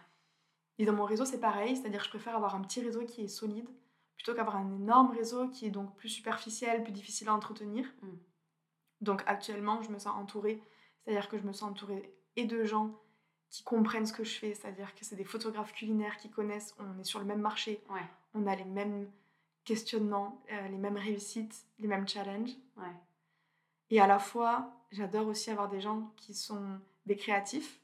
Et 0.78 0.84
dans 0.84 0.94
mon 0.94 1.04
réseau, 1.04 1.24
c'est 1.24 1.40
pareil, 1.40 1.76
c'est-à-dire 1.76 2.00
que 2.00 2.06
je 2.06 2.10
préfère 2.10 2.36
avoir 2.36 2.54
un 2.54 2.60
petit 2.60 2.80
réseau 2.80 3.04
qui 3.04 3.22
est 3.22 3.28
solide 3.28 3.68
plutôt 4.22 4.34
qu'avoir 4.34 4.56
un 4.56 4.70
énorme 4.70 5.10
réseau 5.10 5.48
qui 5.48 5.66
est 5.66 5.70
donc 5.70 5.96
plus 5.96 6.08
superficiel, 6.08 6.84
plus 6.84 6.92
difficile 6.92 7.28
à 7.28 7.34
entretenir. 7.34 7.92
Mm. 8.02 8.08
Donc 9.00 9.22
actuellement, 9.26 9.82
je 9.82 9.90
me 9.90 9.98
sens 9.98 10.14
entourée, 10.16 10.62
c'est-à-dire 11.02 11.28
que 11.28 11.38
je 11.38 11.42
me 11.42 11.52
sens 11.52 11.70
entourée 11.70 12.14
et 12.36 12.44
de 12.44 12.64
gens 12.64 13.00
qui 13.50 13.64
comprennent 13.64 14.06
ce 14.06 14.12
que 14.12 14.24
je 14.24 14.38
fais, 14.38 14.54
c'est-à-dire 14.54 14.94
que 14.94 15.04
c'est 15.04 15.16
des 15.16 15.24
photographes 15.24 15.72
culinaires 15.72 16.16
qui 16.16 16.30
connaissent, 16.30 16.74
on 16.78 16.98
est 17.00 17.04
sur 17.04 17.18
le 17.18 17.24
même 17.24 17.40
marché, 17.40 17.82
ouais. 17.90 18.06
on 18.34 18.46
a 18.46 18.54
les 18.54 18.64
mêmes 18.64 19.10
questionnements, 19.64 20.42
euh, 20.52 20.68
les 20.68 20.78
mêmes 20.78 20.96
réussites, 20.96 21.66
les 21.78 21.88
mêmes 21.88 22.08
challenges. 22.08 22.56
Ouais. 22.76 22.94
Et 23.90 24.00
à 24.00 24.06
la 24.06 24.18
fois, 24.18 24.72
j'adore 24.90 25.26
aussi 25.26 25.50
avoir 25.50 25.68
des 25.68 25.80
gens 25.80 26.12
qui 26.16 26.34
sont 26.34 26.80
des 27.06 27.16
créatifs, 27.16 27.80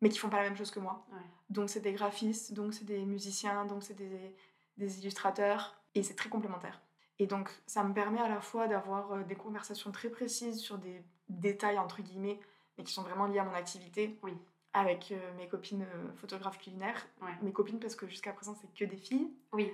mais 0.00 0.08
qui 0.08 0.18
font 0.18 0.30
pas 0.30 0.38
la 0.38 0.44
même 0.44 0.56
chose 0.56 0.70
que 0.70 0.80
moi. 0.80 1.06
Ouais. 1.12 1.18
Donc 1.50 1.68
c'est 1.68 1.80
des 1.80 1.92
graphistes, 1.92 2.52
donc 2.52 2.74
c'est 2.74 2.84
des 2.84 3.04
musiciens, 3.04 3.64
donc 3.66 3.82
c'est 3.82 3.94
des, 3.94 4.34
des, 4.76 5.00
illustrateurs, 5.00 5.76
et 5.94 6.02
c'est 6.02 6.14
très 6.14 6.30
complémentaire. 6.30 6.80
Et 7.18 7.26
donc 7.26 7.50
ça 7.66 7.84
me 7.84 7.92
permet 7.92 8.20
à 8.20 8.28
la 8.28 8.40
fois 8.40 8.68
d'avoir 8.68 9.12
euh, 9.12 9.22
des 9.24 9.34
conversations 9.34 9.90
très 9.90 10.08
précises 10.08 10.58
sur 10.58 10.78
des 10.78 11.02
détails, 11.28 11.78
entre 11.78 12.02
guillemets, 12.02 12.40
mais 12.78 12.84
qui 12.84 12.92
sont 12.92 13.02
vraiment 13.02 13.26
liés 13.26 13.40
à 13.40 13.44
mon 13.44 13.54
activité, 13.54 14.18
oui. 14.22 14.32
avec 14.72 15.12
euh, 15.12 15.36
mes 15.36 15.48
copines 15.48 15.82
euh, 15.82 16.12
photographes 16.16 16.58
culinaires. 16.58 17.06
Ouais. 17.20 17.36
Mes 17.42 17.52
copines 17.52 17.78
parce 17.78 17.96
que 17.96 18.06
jusqu'à 18.06 18.32
présent 18.32 18.56
c'est 18.60 18.72
que 18.72 18.84
des 18.84 18.96
filles. 18.96 19.30
Oui. 19.52 19.70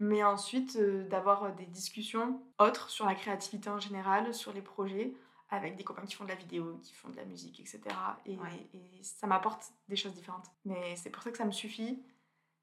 Mais 0.00 0.24
ensuite 0.24 0.76
euh, 0.76 1.06
d'avoir 1.08 1.54
des 1.54 1.66
discussions 1.66 2.42
autres 2.58 2.90
sur 2.90 3.04
la 3.04 3.14
créativité 3.14 3.68
en 3.70 3.78
général, 3.78 4.34
sur 4.34 4.52
les 4.52 4.62
projets, 4.62 5.14
avec 5.50 5.76
des 5.76 5.84
copains 5.84 6.06
qui 6.06 6.14
font 6.14 6.24
de 6.24 6.30
la 6.30 6.36
vidéo, 6.36 6.78
qui 6.82 6.94
font 6.94 7.10
de 7.10 7.16
la 7.16 7.24
musique, 7.24 7.60
etc. 7.60 7.82
Et, 8.24 8.38
ouais. 8.38 8.68
et 8.72 9.02
ça 9.02 9.26
m'apporte 9.26 9.72
des 9.88 9.96
choses 9.96 10.14
différentes. 10.14 10.46
Mais 10.64 10.96
c'est 10.96 11.10
pour 11.10 11.22
ça 11.22 11.30
que 11.30 11.38
ça 11.38 11.44
me 11.44 11.52
suffit. 11.52 12.02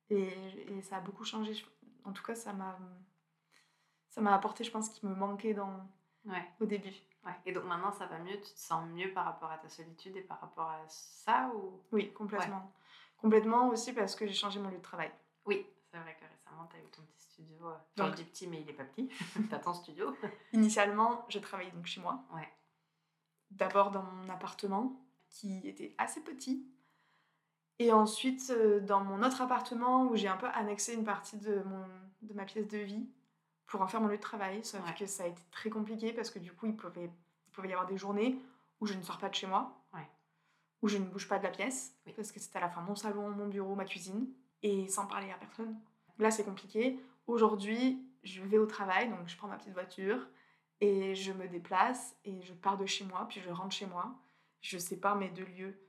Et, 0.10 0.30
et, 0.70 0.82
ça 0.82 0.98
a 0.98 1.02
beaucoup 1.02 1.26
changé. 1.26 1.54
En 2.06 2.12
tout 2.12 2.24
cas, 2.24 2.34
ça 2.34 2.54
m'a 2.54 2.80
ça 4.10 4.22
m'a 4.22 4.34
apporté, 4.34 4.64
je 4.64 4.72
pense, 4.72 4.88
ce 4.88 5.00
qui 5.00 5.06
me 5.06 5.14
manquait 5.14 5.54
dans, 5.54 5.88
ouais. 6.26 6.44
au 6.60 6.66
début. 6.66 6.96
Ouais. 7.24 7.34
Et 7.46 7.52
donc 7.52 7.66
maintenant, 7.66 7.92
ça 7.92 8.08
va 8.08 8.18
mieux? 8.18 8.38
Tu 8.38 8.52
te 8.54 8.60
sens 8.60 8.90
mieux 8.90 9.14
par 9.14 9.26
rapport 9.26 9.52
à 9.52 9.60
ta 9.60 9.70
solitude 9.70 10.16
et 10.18 10.22
par 10.22 10.42
rapport 10.42 10.72
à 10.72 10.80
ça 10.88 11.52
ou... 11.54 11.84
Oui, 11.92 12.12
complètement. 12.14 12.72
Complètement 13.18 13.70
aussi 13.70 13.94
parce 13.94 14.16
que 14.16 14.26
j'ai 14.26 14.34
changé 14.34 14.60
mon 14.60 14.70
lieu 14.70 14.78
de 14.78 14.82
travail. 14.82 15.12
Oui, 15.46 15.68
c'est 15.92 16.00
vrai 16.00 16.18
que 16.20 16.26
récemment, 16.58 16.70
tu 16.70 16.78
as 16.78 16.80
eu 16.80 16.90
ton 16.92 17.02
petit 17.04 17.24
studio. 17.24 17.56
Donc, 17.96 18.12
je 18.12 18.16
dis 18.16 18.24
petit, 18.24 18.48
mais 18.48 18.62
il 18.62 18.66
n'est 18.66 18.74
pas 18.74 18.86
petit. 18.86 19.10
tu 19.50 19.56
as 19.56 19.60
ton 19.60 19.74
studio. 19.74 20.16
Initialement, 20.54 21.26
je 21.30 21.40
travaillais 21.40 21.72
donc 21.72 21.86
chez 21.86 22.02
moi. 22.02 22.24
Ouais 22.34 22.48
d'abord 23.52 23.92
dans 23.92 24.04
mon 24.04 24.30
appartement 24.30 25.00
qui 25.30 25.68
était 25.68 25.96
assez 25.98 26.22
petit 26.22 26.66
et 27.80 27.92
ensuite 27.92 28.50
euh, 28.50 28.80
dans 28.80 29.04
mon 29.04 29.24
autre 29.24 29.42
appartement 29.42 30.06
où 30.06 30.16
j'ai 30.16 30.28
un 30.28 30.38
peu 30.38 30.48
annexé 30.48 30.94
une 30.94 31.04
partie 31.04 31.38
de, 31.38 31.62
mon, 31.64 31.86
de 32.22 32.34
ma 32.34 32.46
pièce 32.46 32.68
de 32.68 32.78
vie 32.78 33.08
pour 33.66 33.82
en 33.82 33.88
faire 33.88 34.02
mon 34.02 34.08
lieu 34.08 34.18
de 34.18 34.22
travail 34.22 34.64
sauf 34.64 34.84
ouais. 34.86 34.96
que 34.96 35.06
ça 35.06 35.24
a 35.24 35.28
été 35.28 35.42
très 35.52 35.70
compliqué 35.70 36.14
parce 36.14 36.30
que 36.30 36.40
du 36.40 36.52
coup 36.52 36.66
il 36.66 36.76
pouvait, 36.76 37.06
il 37.06 37.52
pouvait 37.52 37.70
y 37.70 37.74
avoir 37.74 37.88
des 37.88 37.98
journées 37.98 38.40
où 38.80 38.86
je 38.86 38.94
ne 38.94 39.02
sors 39.02 39.18
pas 39.18 39.30
de 39.30 39.36
chez 39.36 39.48
moi 39.48 39.82
ouais. 39.94 40.08
où 40.82 40.88
je 40.88 40.98
ne 40.98 41.06
bouge 41.06 41.28
pas 41.28 41.40
de 41.40 41.44
la 41.44 41.52
pièce 41.52 41.94
oui. 42.06 42.14
parce 42.16 42.32
que 42.32 42.40
c'était 42.40 42.58
à 42.58 42.62
la 42.62 42.70
fin 42.70 42.82
mon 42.82 42.96
salon, 42.96 43.30
mon 43.30 43.48
bureau, 43.48 43.76
ma 43.76 43.86
cuisine 43.86 44.28
et 44.64 44.88
sans 44.88 45.06
parler 45.06 45.32
à 45.32 45.36
personne 45.36 45.80
là 46.20 46.32
c'est 46.32 46.44
compliqué 46.44 47.00
aujourd'hui 47.28 48.02
je 48.24 48.42
vais 48.42 48.58
au 48.58 48.66
travail 48.66 49.10
donc 49.10 49.28
je 49.28 49.38
prends 49.38 49.48
ma 49.48 49.58
petite 49.58 49.74
voiture 49.74 50.28
et 50.82 51.16
je 51.16 51.32
me 51.32 51.48
déplace 51.48 52.16
et 52.26 52.42
je 52.42 52.54
pars 52.54 52.78
de 52.78 52.86
chez 52.86 53.06
moi, 53.06 53.26
puis 53.30 53.42
je 53.42 53.50
rentre 53.50 53.76
chez 53.76 53.88
moi. 53.88 54.16
Je 54.62 54.78
sépare 54.78 55.16
mes 55.16 55.30
deux 55.30 55.46
lieux, 55.46 55.80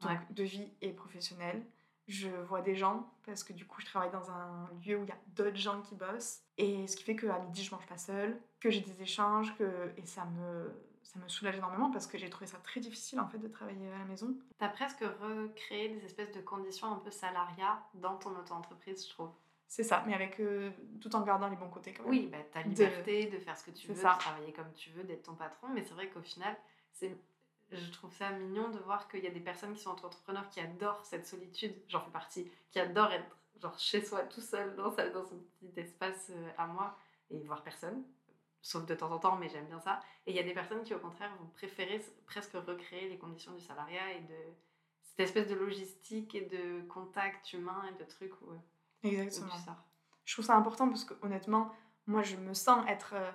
donc 0.00 0.12
ouais. 0.12 0.20
de 0.30 0.42
vie 0.42 0.70
et 0.80 0.92
professionnel. 0.92 1.62
Je 2.06 2.28
vois 2.28 2.62
des 2.62 2.74
gens 2.74 3.10
parce 3.26 3.44
que 3.44 3.52
du 3.52 3.66
coup, 3.66 3.80
je 3.80 3.86
travaille 3.86 4.10
dans 4.10 4.30
un 4.30 4.70
lieu 4.84 4.98
où 4.98 5.02
il 5.02 5.08
y 5.08 5.12
a 5.12 5.18
d'autres 5.34 5.56
gens 5.56 5.82
qui 5.82 5.94
bossent. 5.94 6.42
Et 6.56 6.86
ce 6.86 6.96
qui 6.96 7.04
fait 7.04 7.16
qu'à 7.16 7.38
midi, 7.38 7.62
je 7.62 7.70
mange 7.70 7.86
pas 7.86 7.98
seule, 7.98 8.40
que 8.60 8.70
j'ai 8.70 8.80
des 8.80 9.02
échanges, 9.02 9.54
que... 9.58 9.92
et 9.98 10.06
ça 10.06 10.24
me, 10.24 10.72
ça 11.02 11.18
me 11.18 11.28
soulage 11.28 11.56
énormément 11.56 11.90
parce 11.90 12.06
que 12.06 12.16
j'ai 12.16 12.30
trouvé 12.30 12.46
ça 12.46 12.58
très 12.58 12.80
difficile 12.80 13.20
en 13.20 13.28
fait 13.28 13.38
de 13.38 13.48
travailler 13.48 13.88
à 13.88 13.98
la 13.98 14.04
maison. 14.06 14.34
Tu 14.58 14.64
as 14.64 14.70
presque 14.70 15.04
recréé 15.20 15.90
des 15.90 16.04
espèces 16.06 16.32
de 16.32 16.40
conditions 16.40 16.90
un 16.90 16.98
peu 16.98 17.10
salariat 17.10 17.82
dans 17.94 18.16
ton 18.16 18.30
auto-entreprise, 18.30 19.06
je 19.06 19.10
trouve. 19.10 19.32
C'est 19.68 19.84
ça, 19.84 20.02
mais 20.06 20.14
avec 20.14 20.40
euh, 20.40 20.70
tout 21.00 21.14
en 21.14 21.20
gardant 21.20 21.48
les 21.48 21.56
bons 21.56 21.68
côtés 21.68 21.92
quand 21.92 22.02
même. 22.04 22.10
Oui, 22.10 22.26
bah, 22.26 22.38
ta 22.50 22.62
liberté 22.62 23.26
de... 23.26 23.36
de, 23.36 23.38
faire 23.38 23.56
ce 23.56 23.64
que 23.64 23.70
tu 23.70 23.86
veux, 23.86 23.94
ça. 23.94 24.14
de 24.14 24.18
travailler 24.18 24.52
comme 24.52 24.72
tu 24.72 24.90
veux, 24.90 25.04
d'être 25.04 25.24
ton 25.24 25.34
patron, 25.34 25.68
mais 25.68 25.84
c'est 25.84 25.92
vrai 25.92 26.08
qu'au 26.08 26.22
final, 26.22 26.56
c'est 26.92 27.14
je 27.70 27.90
trouve 27.90 28.12
ça 28.14 28.30
mignon 28.30 28.70
de 28.70 28.78
voir 28.78 29.08
qu'il 29.08 29.22
y 29.22 29.26
a 29.26 29.30
des 29.30 29.40
personnes 29.40 29.74
qui 29.74 29.82
sont 29.82 29.90
entrepreneurs 29.90 30.48
qui 30.48 30.60
adorent 30.60 31.04
cette 31.04 31.26
solitude, 31.26 31.74
j'en 31.86 32.00
fais 32.00 32.10
partie, 32.10 32.50
qui 32.70 32.80
adorent 32.80 33.12
être 33.12 33.36
genre 33.60 33.78
chez 33.78 34.00
soi 34.04 34.22
tout 34.22 34.40
seul 34.40 34.74
dans, 34.76 34.90
sa, 34.90 35.10
dans 35.10 35.24
son 35.24 35.38
petit 35.38 35.78
espace 35.78 36.30
euh, 36.30 36.50
à 36.56 36.66
moi 36.66 36.96
et 37.30 37.38
voir 37.40 37.62
personne, 37.62 38.04
sauf 38.62 38.86
de 38.86 38.94
temps 38.94 39.10
en 39.10 39.18
temps, 39.18 39.36
mais 39.36 39.48
j'aime 39.48 39.66
bien 39.66 39.80
ça. 39.80 40.00
Et 40.26 40.30
il 40.30 40.36
y 40.36 40.40
a 40.40 40.44
des 40.44 40.54
personnes 40.54 40.82
qui 40.82 40.94
au 40.94 40.98
contraire 40.98 41.34
vont 41.40 41.48
préférer 41.48 42.02
presque 42.26 42.52
recréer 42.52 43.08
les 43.08 43.18
conditions 43.18 43.52
du 43.52 43.60
salariat 43.60 44.12
et 44.12 44.20
de 44.20 44.54
cette 45.02 45.20
espèce 45.20 45.48
de 45.48 45.54
logistique 45.54 46.34
et 46.34 46.42
de 46.42 46.86
contact 46.88 47.52
humain 47.52 47.82
et 47.90 48.02
de 48.02 48.08
trucs 48.08 48.40
où, 48.42 48.52
Exactement. 49.02 49.52
je 50.24 50.34
trouve 50.34 50.44
ça 50.44 50.56
important 50.56 50.88
parce 50.88 51.04
que 51.04 51.14
honnêtement, 51.22 51.72
moi 52.06 52.22
je 52.22 52.36
me 52.36 52.54
sens 52.54 52.84
être... 52.88 53.14
Euh, 53.14 53.30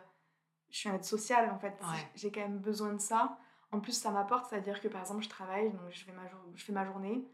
je 0.70 0.80
suis 0.80 0.90
un 0.90 0.96
être 0.96 1.06
social 1.06 1.50
en 1.52 1.60
fait. 1.60 1.80
J'ai 2.16 2.32
quand 2.32 2.42
même 2.42 2.60
besoin 2.60 2.94
de 2.94 3.00
ça. 3.00 3.38
En 3.72 3.80
plus, 3.80 3.94
ça 3.94 4.12
m'apporte, 4.12 4.50
c'est-à-dire 4.50 4.82
que 4.82 4.88
par 4.88 5.02
exemple, 5.02 5.24
je 5.24 5.30
travaille, 5.30 5.72
donc 5.72 5.82
je 5.90 6.04
fais 6.04 6.12
ma, 6.12 6.24
je 6.56 6.64
fais 6.64 6.74
ma 6.74 6.86
journée. 6.86 7.28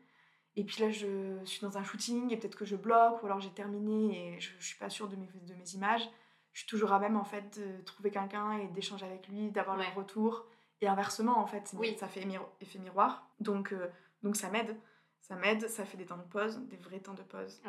Et 0.56 0.64
puis 0.66 0.82
là, 0.82 0.90
je 0.90 1.40
suis 1.46 1.62
dans 1.62 1.78
un 1.78 1.84
shooting 1.84 2.32
et 2.32 2.38
peut-être 2.38 2.58
que 2.58 2.66
je 2.66 2.76
bloque 2.76 3.22
ou 3.24 3.26
alors 3.26 3.40
j'ai 3.40 3.52
terminé 3.52 4.36
et 4.36 4.40
je, 4.40 4.56
ne 4.56 4.62
suis 4.62 4.78
pas 4.78 4.90
sûre 4.90 5.08
de 5.08 5.16
mes, 5.16 5.28
de 5.28 5.54
mes 5.54 5.70
images. 5.74 6.10
Je 6.52 6.60
suis 6.60 6.68
toujours 6.68 6.92
à 6.92 7.00
même 7.00 7.16
en 7.16 7.24
fait 7.24 7.60
de 7.60 7.82
trouver 7.84 8.12
quelqu'un 8.12 8.54
et 8.58 8.68
d'échanger 8.68 9.06
avec 9.06 9.28
lui, 9.28 9.52
d'avoir 9.52 9.78
le 9.78 9.86
retour. 9.96 10.46
Et 10.82 10.88
inversement, 10.88 11.40
en 11.40 11.46
fait, 11.46 11.74
oui. 11.78 11.96
ça 12.00 12.08
fait 12.08 12.26
effet 12.62 12.80
miroir. 12.80 13.30
Donc, 13.40 13.74
euh, 13.74 13.90
donc 14.24 14.36
ça 14.36 14.50
m'aide. 14.50 14.78
Ça 15.22 15.36
m'aide, 15.36 15.68
ça 15.68 15.86
fait 15.86 15.98
des 15.98 16.06
temps 16.06 16.18
de 16.18 16.24
pause, 16.24 16.58
des 16.68 16.78
vrais 16.78 17.00
temps 17.00 17.14
de 17.14 17.24
pause. 17.24 17.62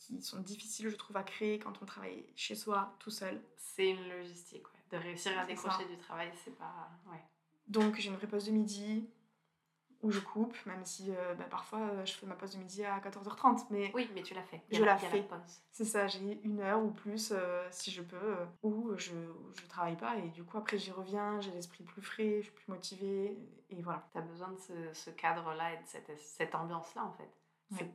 Qui 0.00 0.20
sont 0.22 0.40
difficiles, 0.40 0.88
je 0.88 0.96
trouve, 0.96 1.16
à 1.16 1.22
créer 1.22 1.58
quand 1.58 1.74
on 1.82 1.86
travaille 1.86 2.24
chez 2.34 2.54
soi, 2.54 2.96
tout 2.98 3.10
seul. 3.10 3.40
C'est 3.56 3.90
une 3.90 4.08
logistique, 4.08 4.64
ouais. 4.66 4.98
De 4.98 5.02
réussir 5.02 5.38
à 5.38 5.44
décrocher 5.44 5.84
du 5.84 5.96
travail, 5.98 6.32
c'est 6.42 6.56
pas. 6.56 6.90
Ouais. 7.06 7.22
Donc 7.68 7.96
j'ai 7.96 8.08
une 8.08 8.16
vraie 8.16 8.26
pause 8.26 8.46
de 8.46 8.50
midi 8.50 9.08
où 10.02 10.10
je 10.10 10.20
coupe, 10.20 10.56
même 10.66 10.84
si 10.84 11.10
euh, 11.10 11.34
bah, 11.34 11.44
parfois 11.50 11.80
euh, 11.80 12.04
je 12.06 12.12
fais 12.12 12.26
ma 12.26 12.34
pause 12.34 12.52
de 12.54 12.58
midi 12.58 12.84
à 12.84 12.98
14h30. 12.98 13.66
Mais 13.70 13.92
oui, 13.94 14.10
mais 14.14 14.22
tu 14.22 14.34
l'as 14.34 14.42
fait. 14.42 14.62
Je 14.72 14.82
la 14.82 14.96
fais. 14.96 15.24
C'est 15.70 15.84
ça, 15.84 16.06
j'ai 16.06 16.40
une 16.42 16.60
heure 16.60 16.82
ou 16.82 16.90
plus 16.90 17.32
euh, 17.32 17.66
si 17.70 17.90
je 17.90 18.02
peux, 18.02 18.36
où 18.62 18.96
je 18.96 19.12
ne 19.12 19.68
travaille 19.68 19.96
pas 19.96 20.16
et 20.16 20.28
du 20.30 20.42
coup 20.42 20.56
après 20.56 20.78
j'y 20.78 20.90
reviens, 20.90 21.40
j'ai 21.40 21.50
l'esprit 21.50 21.84
plus 21.84 22.02
frais, 22.02 22.38
je 22.38 22.44
suis 22.44 22.52
plus 22.52 22.68
motivée 22.68 23.38
et 23.68 23.82
voilà. 23.82 24.08
Tu 24.12 24.18
as 24.18 24.22
besoin 24.22 24.48
de 24.48 24.58
ce, 24.58 24.72
ce 24.94 25.10
cadre-là 25.10 25.74
et 25.74 25.76
de 25.76 25.86
cette, 25.86 26.18
cette 26.18 26.54
ambiance-là 26.54 27.04
en 27.04 27.12
fait. 27.12 27.30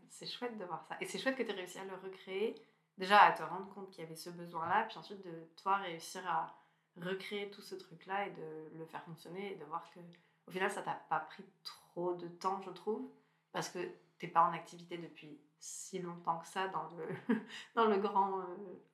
C'est 0.10 0.26
chouette 0.26 0.58
de 0.58 0.66
voir 0.66 0.84
ça. 0.88 0.98
Et 1.02 1.06
c'est 1.06 1.20
chouette 1.20 1.36
que 1.36 1.44
tu 1.44 1.50
aies 1.50 1.54
réussi 1.54 1.78
à 1.80 1.86
le 1.86 1.96
recréer, 1.96 2.56
déjà 2.98 3.22
à 3.22 3.32
te 3.32 3.44
rendre 3.44 3.70
compte 3.74 3.90
qu'il 3.92 4.04
y 4.04 4.08
avait 4.08 4.16
ce 4.16 4.30
besoin-là, 4.30 4.86
puis 4.86 4.98
ensuite 4.98 5.22
de 5.26 5.50
toi 5.58 5.78
réussir 5.78 6.26
à 6.28 6.56
recréer 6.98 7.50
tout 7.50 7.62
ce 7.62 7.76
truc-là 7.76 8.28
et 8.28 8.32
de 8.32 8.78
le 8.78 8.86
faire 8.86 9.04
fonctionner 9.04 9.54
et 9.54 9.56
de 9.56 9.66
voir 9.66 9.90
que 9.94 10.00
au 10.48 10.52
final 10.52 10.72
ça 10.72 10.82
t'a 10.82 10.94
pas 10.94 11.20
pris 11.20 11.44
trop 11.64 12.14
de 12.14 12.28
temps 12.30 12.62
je 12.62 12.70
trouve 12.70 13.10
parce 13.52 13.68
que 13.68 13.80
t'es 14.18 14.30
pas 14.30 14.44
en 14.44 14.54
activité 14.54 14.98
depuis 14.98 15.38
si 15.60 16.00
longtemps 16.00 16.40
que 16.40 16.48
ça 16.48 16.70
dans 16.70 16.90
le, 16.92 17.36
dans 17.76 17.86
le 17.86 17.98
grand 17.98 18.40
euh, 18.40 18.46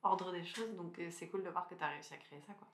ordre 0.02 0.32
des 0.32 0.44
choses 0.44 0.74
donc 0.74 0.98
euh, 0.98 1.12
c'est 1.12 1.28
cool 1.28 1.44
de 1.44 1.50
voir 1.50 1.68
que 1.68 1.76
tu 1.76 1.84
as 1.84 1.90
réussi 1.90 2.12
à 2.12 2.16
créer 2.16 2.40
ça 2.40 2.54
quoi. 2.54 2.66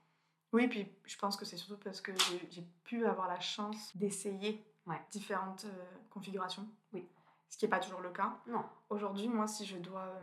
Oui, 0.52 0.66
puis 0.66 0.90
je 1.04 1.18
pense 1.18 1.36
que 1.36 1.44
c'est 1.44 1.58
surtout 1.58 1.76
parce 1.76 2.00
que 2.00 2.12
j'ai 2.50 2.62
pu 2.84 3.04
avoir 3.04 3.28
la 3.28 3.40
chance 3.40 3.94
d'essayer 3.94 4.64
différentes 5.10 5.66
euh, 5.66 5.84
configurations. 6.08 6.66
Oui. 6.92 7.06
Ce 7.49 7.57
qui 7.57 7.64
n'est 7.64 7.71
pas 7.71 7.81
toujours 7.81 8.00
le 8.00 8.11
cas. 8.11 8.38
Non. 8.47 8.64
Aujourd'hui, 8.90 9.28
moi, 9.28 9.47
si 9.47 9.64
je 9.64 9.76
dois 9.76 10.21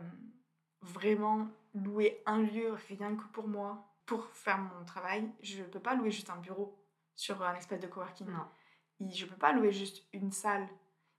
vraiment 0.80 1.48
louer 1.74 2.22
un 2.26 2.42
lieu 2.42 2.72
rien 2.88 3.16
que 3.16 3.24
pour 3.32 3.48
moi, 3.48 3.84
pour 4.06 4.26
faire 4.30 4.58
mon 4.58 4.84
travail, 4.84 5.28
je 5.42 5.62
ne 5.62 5.66
peux 5.66 5.80
pas 5.80 5.94
louer 5.94 6.10
juste 6.10 6.30
un 6.30 6.36
bureau 6.36 6.78
sur 7.14 7.42
un 7.42 7.54
espèce 7.56 7.80
de 7.80 7.86
coworking. 7.86 8.28
Non. 8.28 8.46
Et 9.00 9.10
je 9.10 9.24
ne 9.24 9.30
peux 9.30 9.36
pas 9.36 9.52
louer 9.52 9.72
juste 9.72 10.04
une 10.12 10.30
salle. 10.30 10.68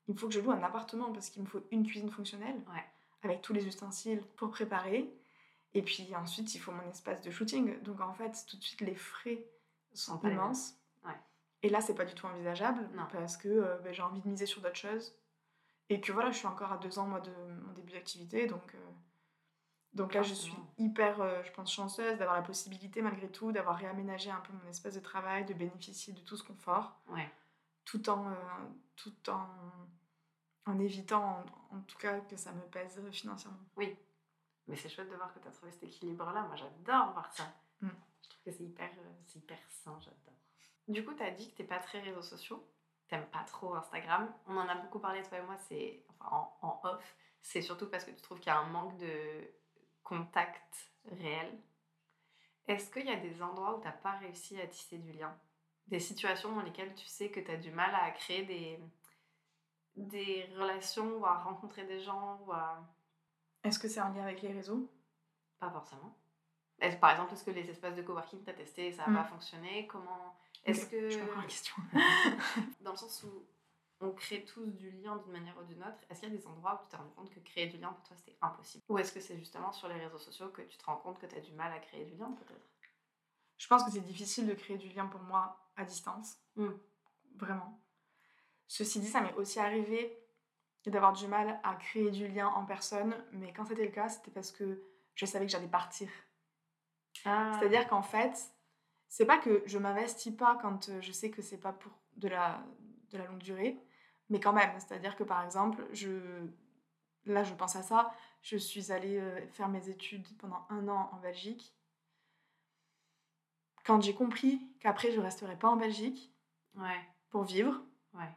Il 0.08 0.18
faut 0.18 0.28
que 0.28 0.34
je 0.34 0.40
loue 0.40 0.52
un 0.52 0.64
appartement 0.64 1.12
parce 1.12 1.30
qu'il 1.30 1.44
me 1.44 1.48
faut 1.48 1.62
une 1.72 1.86
cuisine 1.86 2.10
fonctionnelle 2.10 2.62
avec 3.24 3.42
tous 3.42 3.54
les 3.54 3.68
ustensiles 3.68 4.22
pour 4.38 4.50
préparer. 4.50 5.14
Et 5.74 5.82
puis 5.82 6.16
ensuite, 6.16 6.56
il 6.56 6.60
faut 6.60 6.72
mon 6.72 6.90
espace 6.90 7.22
de 7.22 7.30
shooting. 7.30 7.82
Donc 7.84 8.00
en 8.00 8.14
fait, 8.14 8.46
tout 8.48 8.58
de 8.58 8.64
suite, 8.64 8.82
les 8.82 8.96
frais 8.96 9.46
sont 9.94 10.20
immenses. 10.22 10.76
Et 11.64 11.70
là, 11.70 11.82
c'est 11.82 11.96
pas 11.96 12.06
du 12.06 12.14
tout 12.14 12.28
envisageable 12.28 12.88
parce 13.12 13.36
que 13.36 13.48
euh, 13.48 13.78
ben, 13.80 13.92
j'ai 13.92 14.04
envie 14.04 14.22
de 14.22 14.28
miser 14.28 14.46
sur 14.46 14.62
d'autres 14.62 14.76
choses. 14.76 15.16
Et 15.90 16.02
que 16.02 16.12
voilà, 16.12 16.32
je 16.32 16.38
suis 16.38 16.48
encore 16.48 16.72
à 16.72 16.78
deux 16.78 17.00
ans 17.00 17.08
moi, 17.08 17.22
de 17.22 17.32
mon 17.66 17.74
début 17.74 17.94
d'activité. 17.94 18.48
Donc. 18.48 18.76
Euh, 18.76 18.78
donc 19.94 20.14
là, 20.14 20.22
je 20.22 20.36
suis 20.36 20.54
hyper, 20.78 21.22
euh, 21.22 21.42
je 21.44 21.52
pense, 21.52 21.74
chanceuse 21.74 22.20
d'avoir 22.20 22.36
la 22.36 22.44
possibilité, 22.44 23.02
malgré 23.02 23.32
tout, 23.32 23.52
d'avoir 23.52 23.78
réaménagé 23.78 24.30
un 24.30 24.40
peu 24.42 24.54
mon 24.54 24.70
espace 24.70 24.94
de 24.94 25.00
travail, 25.00 25.44
de 25.46 25.56
bénéficier 25.56 26.14
de 26.14 26.20
tout 26.20 26.38
ce 26.38 26.44
confort, 26.44 27.00
ouais. 27.10 27.28
tout 27.84 28.08
en, 28.08 28.30
euh, 28.30 28.36
tout 28.96 29.30
en, 29.30 29.48
en 30.68 30.80
évitant, 30.80 31.44
en, 31.72 31.82
tout 31.82 31.98
cas, 31.98 32.20
que 32.20 32.38
ça 32.38 32.52
me 32.52 32.62
pèse 32.62 33.02
financièrement. 33.12 33.58
Oui, 33.76 33.98
mais 34.68 34.76
c'est 34.76 34.88
chouette 34.88 35.10
de 35.10 35.16
voir 35.16 35.34
que 35.34 35.40
tu 35.40 35.48
as 35.48 35.52
trouvé 35.52 35.72
cet 35.72 35.84
équilibre-là. 35.84 36.44
Moi, 36.44 36.56
j'adore 36.56 37.14
voir 37.14 37.34
ça. 37.34 37.52
Mm. 37.82 37.90
Je 38.22 38.30
trouve 38.30 38.44
que 38.44 38.52
c'est 38.52 38.66
hyper, 38.66 38.92
hyper 39.36 39.58
sain, 39.70 39.98
j'adore. 40.00 40.40
Du 40.88 41.04
coup, 41.04 41.16
tu 41.16 41.24
as 41.24 41.32
dit 41.32 41.50
que 41.50 41.56
tu 41.56 41.64
pas 41.68 41.80
très 41.80 42.02
réseaux 42.02 42.22
sociaux, 42.22 42.64
t'aimes 43.08 43.28
pas 43.28 43.44
trop 43.44 43.76
Instagram. 43.76 44.34
On 44.48 44.58
en 44.58 44.68
a 44.68 44.76
beaucoup 44.76 45.00
parlé, 45.00 45.24
toi 45.24 45.38
et 45.38 45.42
moi, 45.42 45.58
c'est 45.58 46.04
enfin, 46.10 46.36
en, 46.36 46.68
en 46.68 46.82
off. 46.84 47.18
C'est 47.42 47.62
surtout 47.62 47.90
parce 47.90 48.04
que 48.04 48.12
tu 48.12 48.22
trouves 48.22 48.40
qu'il 48.40 48.52
y 48.52 48.56
a 48.56 48.60
un 48.60 48.70
manque 48.70 48.98
de 48.98 49.48
contact 50.04 50.92
réel, 51.12 51.60
est-ce 52.68 52.92
qu'il 52.92 53.06
y 53.06 53.12
a 53.12 53.16
des 53.18 53.42
endroits 53.42 53.78
où 53.78 53.82
tu 53.82 53.88
n'as 53.88 53.94
pas 53.94 54.12
réussi 54.12 54.60
à 54.60 54.68
tisser 54.68 54.98
du 54.98 55.12
lien? 55.14 55.38
Des 55.88 56.00
situations 56.00 56.54
dans 56.54 56.62
lesquelles 56.62 56.94
tu 56.96 57.06
sais 57.06 57.30
que 57.30 57.40
tu 57.40 57.52
as 57.52 57.58
du 57.58 57.72
mal 57.72 57.94
à 57.96 58.12
créer 58.12 58.44
des, 58.44 58.80
des 59.96 60.50
relations 60.58 61.18
ou 61.18 61.26
à 61.26 61.38
rencontrer 61.38 61.86
des 61.86 62.00
gens 62.00 62.40
ou 62.46 62.52
à... 62.52 62.84
Est-ce 63.64 63.80
que 63.80 63.88
c'est 63.88 64.02
en 64.02 64.10
lien 64.10 64.24
avec 64.24 64.42
les 64.42 64.52
réseaux? 64.52 64.90
Pas 65.60 65.72
forcément. 65.72 66.18
Est 66.80 67.00
par 67.00 67.12
exemple, 67.12 67.34
est-ce 67.34 67.44
que 67.44 67.52
les 67.52 67.70
espaces 67.70 67.96
de 67.96 68.02
coworking 68.02 68.44
tu 68.44 68.50
as 68.50 68.54
testé 68.54 68.88
et 68.88 68.92
ça 68.92 69.08
n'a 69.08 69.22
pas 69.22 69.28
hmm. 69.28 69.32
fonctionné? 69.32 69.88
Comment 69.88 70.38
Est-ce 70.66 70.86
que... 70.86 71.10
Je 71.10 71.20
comprends 71.20 71.42
la 71.42 71.48
question. 71.48 71.76
dans 72.82 72.92
le 72.92 72.98
sens 72.98 73.24
où 73.24 73.48
on 74.00 74.12
crée 74.12 74.46
tous 74.46 74.68
du 74.68 74.92
lien 74.92 75.18
d'une 75.18 75.32
manière 75.32 75.58
ou 75.58 75.64
d'une 75.64 75.82
autre. 75.82 75.98
Est-ce 76.10 76.22
qu'il 76.22 76.30
y 76.30 76.34
a 76.34 76.38
des 76.38 76.46
endroits 76.46 76.80
où 76.80 76.84
tu 76.84 76.90
t'es 76.90 76.98
rendu 76.98 77.14
compte 77.14 77.34
que 77.34 77.40
créer 77.40 77.68
du 77.68 77.78
lien 77.78 77.92
pour 77.92 78.04
toi 78.04 78.16
c'était 78.16 78.38
impossible? 78.42 78.84
Ou 78.90 79.00
est-ce 79.00 79.12
que 79.12 79.20
c'est 79.20 79.38
justement 79.38 79.72
sur 79.72 79.88
les 79.88 79.96
réseaux 79.96 80.20
sociaux 80.20 80.50
que 80.50 80.62
tu 80.62 80.78
te 80.78 80.86
rends 80.86 80.98
compte 80.98 81.20
que 81.20 81.26
tu 81.26 81.36
as 81.36 81.42
du 81.42 81.52
mal 81.54 81.72
à 81.72 81.80
créer 81.80 82.06
du 82.06 82.16
lien 82.16 82.32
peut-être? 82.32 82.70
Je 83.58 83.68
pense 83.68 83.84
que 83.84 83.92
c'est 83.92 84.02
difficile 84.02 84.46
de 84.48 84.54
créer 84.54 84.78
du 84.78 84.90
lien 84.90 85.08
pour 85.08 85.22
moi 85.22 85.58
à 85.76 85.84
distance. 85.84 86.38
Hmm. 86.56 86.74
Vraiment. 87.36 87.82
Ceci 88.68 89.00
dit, 89.00 89.08
ça 89.08 89.22
m'est 89.22 89.34
aussi 89.34 89.60
arrivé 89.60 90.16
d'avoir 90.86 91.14
du 91.14 91.28
mal 91.28 91.60
à 91.64 91.76
créer 91.76 92.12
du 92.12 92.28
lien 92.28 92.48
en 92.48 92.66
personne, 92.66 93.14
mais 93.32 93.52
quand 93.52 93.66
c'était 93.66 93.86
le 93.86 93.92
cas, 93.92 94.08
c'était 94.08 94.32
parce 94.32 94.52
que 94.52 94.82
je 95.16 95.26
savais 95.26 95.46
que 95.46 95.52
j'allais 95.52 95.68
partir. 95.68 96.08
Ah. 97.28 97.52
C'est-à-dire 97.60 97.88
qu'en 97.88 98.02
fait, 98.02 98.54
c'est 99.10 99.26
pas 99.26 99.38
que 99.38 99.62
je 99.66 99.78
m'investis 99.78 100.34
pas 100.36 100.58
quand 100.62 100.90
euh, 100.90 101.02
je 101.02 101.12
sais 101.12 101.30
que 101.30 101.42
c'est 101.42 101.60
pas 101.60 101.74
pour 101.74 101.92
de 102.16 102.28
la, 102.28 102.64
de 103.12 103.18
la 103.18 103.26
longue 103.26 103.44
durée, 103.44 103.78
mais 104.30 104.40
quand 104.40 104.54
même, 104.54 104.72
c'est-à-dire 104.80 105.16
que 105.16 105.24
par 105.24 105.44
exemple, 105.44 105.86
je, 105.92 106.48
là 107.26 107.44
je 107.44 107.54
pense 107.54 107.76
à 107.76 107.84
ça, 107.84 108.12
je 108.42 108.58
suis 108.58 108.92
allée 108.92 109.20
euh, 109.20 109.48
faire 109.48 109.68
mes 109.68 109.90
études 109.90 110.26
pendant 110.38 110.66
un 110.70 110.88
an 110.88 111.10
en 111.14 111.18
Belgique. 111.18 111.76
Quand 113.86 114.02
j'ai 114.02 114.14
compris 114.14 114.62
qu'après 114.80 115.12
je 115.12 115.20
resterais 115.20 115.58
pas 115.58 115.70
en 115.70 115.78
Belgique 115.78 116.34
ouais. 116.76 117.00
pour 117.30 117.44
vivre, 117.44 117.82
ouais. 118.14 118.30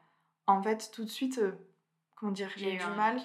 en 0.47 0.63
fait 0.63 0.91
tout 0.93 1.05
de 1.05 1.11
suite, 1.11 1.39
euh, 1.39 1.53
comment 2.17 2.33
dire, 2.33 2.51
j'ai 2.57 2.75
eu 2.75 2.79
du 2.79 2.87
mal 2.87 3.21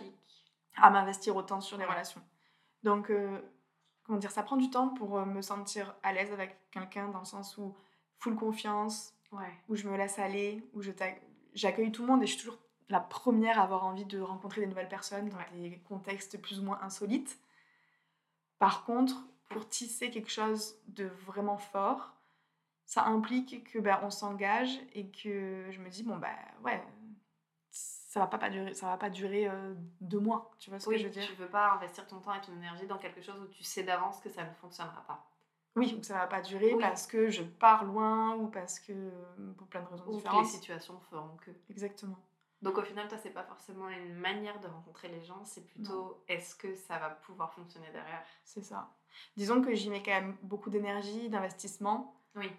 à 0.77 0.89
m'investir 0.89 1.35
autant 1.35 1.61
sur 1.61 1.77
les 1.77 1.85
relations. 1.85 2.21
Donc, 2.83 3.09
euh, 3.09 3.41
comment 4.05 4.19
dire, 4.19 4.31
ça 4.31 4.43
prend 4.43 4.57
du 4.57 4.69
temps 4.69 4.89
pour 4.89 5.25
me 5.25 5.41
sentir 5.41 5.95
à 6.03 6.13
l'aise 6.13 6.31
avec 6.31 6.55
quelqu'un 6.71 7.09
dans 7.09 7.19
le 7.19 7.25
sens 7.25 7.57
où 7.57 7.75
full 8.19 8.35
confiance, 8.35 9.13
où 9.67 9.75
je 9.75 9.87
me 9.87 9.97
laisse 9.97 10.19
aller, 10.19 10.63
où 10.73 10.81
je 10.81 10.91
j'accueille 11.53 11.91
tout 11.91 12.01
le 12.03 12.07
monde 12.07 12.23
et 12.23 12.27
je 12.27 12.33
suis 12.33 12.41
toujours 12.41 12.59
la 12.89 12.99
première 12.99 13.59
à 13.59 13.63
avoir 13.63 13.85
envie 13.85 14.05
de 14.05 14.19
rencontrer 14.19 14.61
des 14.61 14.67
nouvelles 14.67 14.89
personnes 14.89 15.29
dans 15.29 15.37
des 15.53 15.79
contextes 15.87 16.39
plus 16.41 16.59
ou 16.59 16.63
moins 16.63 16.79
insolites. 16.81 17.39
Par 18.59 18.85
contre, 18.85 19.25
pour 19.49 19.67
tisser 19.67 20.11
quelque 20.11 20.29
chose 20.29 20.75
de 20.87 21.05
vraiment 21.25 21.57
fort, 21.57 22.13
ça 22.85 23.05
implique 23.05 23.63
que 23.71 23.79
ben, 23.79 23.99
on 24.03 24.11
s'engage 24.11 24.79
et 24.93 25.07
que 25.07 25.65
je 25.71 25.79
me 25.79 25.89
dis 25.89 26.03
bon 26.03 26.17
bah 26.17 26.29
ouais 26.63 26.81
ça 28.15 28.21
va 28.21 28.27
pas, 28.27 28.37
pas 28.37 28.49
durer 28.49 28.73
ça 28.73 28.85
va 28.85 28.95
pas 28.95 29.09
durer 29.09 29.49
euh, 29.49 29.73
deux 29.99 30.19
mois 30.19 30.51
tu 30.57 30.69
vois 30.69 30.79
ce 30.79 30.87
que 30.87 30.97
je 30.97 31.03
veux 31.03 31.09
dire? 31.09 31.27
tu 31.27 31.33
veux 31.33 31.49
pas 31.49 31.73
investir 31.73 32.07
ton 32.07 32.21
temps 32.21 32.33
et 32.33 32.39
ton 32.39 32.53
énergie 32.53 32.87
dans 32.87 32.97
quelque 32.97 33.21
chose 33.21 33.35
où 33.41 33.47
tu 33.47 33.61
sais 33.61 33.83
d'avance 33.83 34.21
que 34.21 34.29
ça 34.29 34.45
ne 34.45 34.53
fonctionnera 34.61 35.03
pas 35.05 35.29
oui, 35.75 35.93
ou 35.93 35.99
que 35.99 36.05
ça 36.05 36.13
va 36.13 36.27
pas 36.27 36.39
durer 36.39 36.73
parce 36.79 37.05
que 37.05 37.29
je 37.29 37.43
pars 37.43 37.83
loin 37.83 38.33
ou 38.35 38.47
parce 38.47 38.79
que 38.79 38.93
pour 39.57 39.67
plein 39.67 39.81
de 39.81 39.87
raisons 39.87 40.05
ou 40.07 40.15
différentes. 40.15 40.43
Que 40.43 40.45
les 40.45 40.53
situations 40.53 40.97
feront 41.09 41.35
que. 41.35 41.51
Exactement. 41.69 42.17
Donc 42.61 42.77
au 42.77 42.81
final, 42.81 43.09
toi, 43.09 43.17
c'est 43.17 43.31
pas 43.31 43.43
forcément 43.43 43.89
une 43.89 44.15
manière 44.15 44.57
de 44.61 44.67
rencontrer 44.67 45.09
les 45.09 45.21
gens, 45.21 45.43
c'est 45.43 45.67
plutôt 45.67 46.23
est-ce 46.29 46.55
que 46.55 46.73
ça 46.75 46.97
va 46.97 47.09
pouvoir 47.09 47.53
fonctionner 47.53 47.91
derrière? 47.91 48.23
C'est 48.45 48.63
ça. 48.63 48.89
Disons 49.35 49.61
que 49.61 49.75
j'y 49.75 49.89
mets 49.89 50.01
quand 50.01 50.11
même 50.11 50.37
beaucoup 50.41 50.69
d'énergie, 50.69 51.29
d'investissement. 51.29 52.15
Oui. 52.35 52.49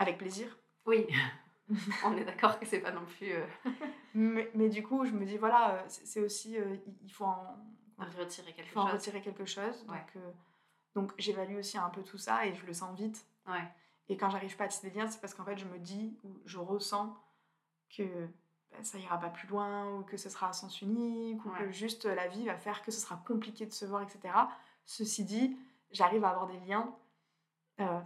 Avec 0.00 0.18
plaisir. 0.18 0.58
Oui. 0.84 1.06
On 2.04 2.16
est 2.16 2.24
d'accord 2.24 2.58
que 2.58 2.66
c'est 2.66 2.80
pas 2.80 2.92
non 2.92 3.04
plus. 3.04 3.32
Euh, 3.32 3.46
mais, 4.14 4.50
mais, 4.54 4.68
du 4.68 4.82
coup, 4.82 5.04
je 5.04 5.12
me 5.12 5.24
dis, 5.24 5.36
voilà, 5.36 5.74
euh, 5.74 5.82
c'est 5.88 6.20
aussi. 6.20 6.58
Euh, 6.58 6.76
il 7.02 7.12
faut 7.12 7.24
en, 7.24 7.56
retirer 8.18 8.52
quelque 8.52 8.70
faut 8.70 8.80
chose. 8.80 8.90
En 8.90 8.92
retirer 8.92 9.20
quelque 9.20 9.44
chose. 9.44 9.86
Donc, 9.86 10.18
donc 10.94 11.12
j'évalue 11.18 11.56
aussi 11.56 11.78
un 11.78 11.88
peu 11.88 12.02
tout 12.02 12.18
ça 12.18 12.46
et 12.46 12.54
je 12.54 12.66
le 12.66 12.72
sens 12.72 12.96
vite. 12.98 13.24
Ouais. 13.46 13.64
Et 14.08 14.16
quand 14.16 14.28
j'arrive 14.28 14.56
pas 14.56 14.64
à 14.64 14.68
tisser 14.68 14.90
des 14.90 14.98
liens, 14.98 15.06
c'est 15.06 15.20
parce 15.20 15.34
qu'en 15.34 15.44
fait, 15.44 15.56
je 15.56 15.66
me 15.66 15.78
dis, 15.78 16.18
ou 16.24 16.40
je 16.44 16.58
ressens 16.58 17.16
que 17.96 18.26
bah, 18.72 18.78
ça 18.82 18.98
ira 18.98 19.18
pas 19.18 19.28
plus 19.28 19.46
loin, 19.48 19.94
ou 19.94 20.02
que 20.02 20.16
ce 20.16 20.28
sera 20.28 20.48
à 20.48 20.52
sens 20.52 20.82
unique, 20.82 21.44
ou 21.46 21.50
que 21.50 21.70
juste 21.70 22.04
la 22.04 22.26
vie 22.26 22.46
va 22.46 22.56
faire 22.56 22.82
que 22.82 22.90
ce 22.90 23.00
sera 23.00 23.22
compliqué 23.26 23.66
de 23.66 23.72
se 23.72 23.84
voir, 23.84 24.02
etc. 24.02 24.34
Ceci 24.84 25.24
dit, 25.24 25.56
j'arrive 25.92 26.24
à 26.24 26.30
avoir 26.30 26.46
des 26.46 26.58
liens 26.66 26.92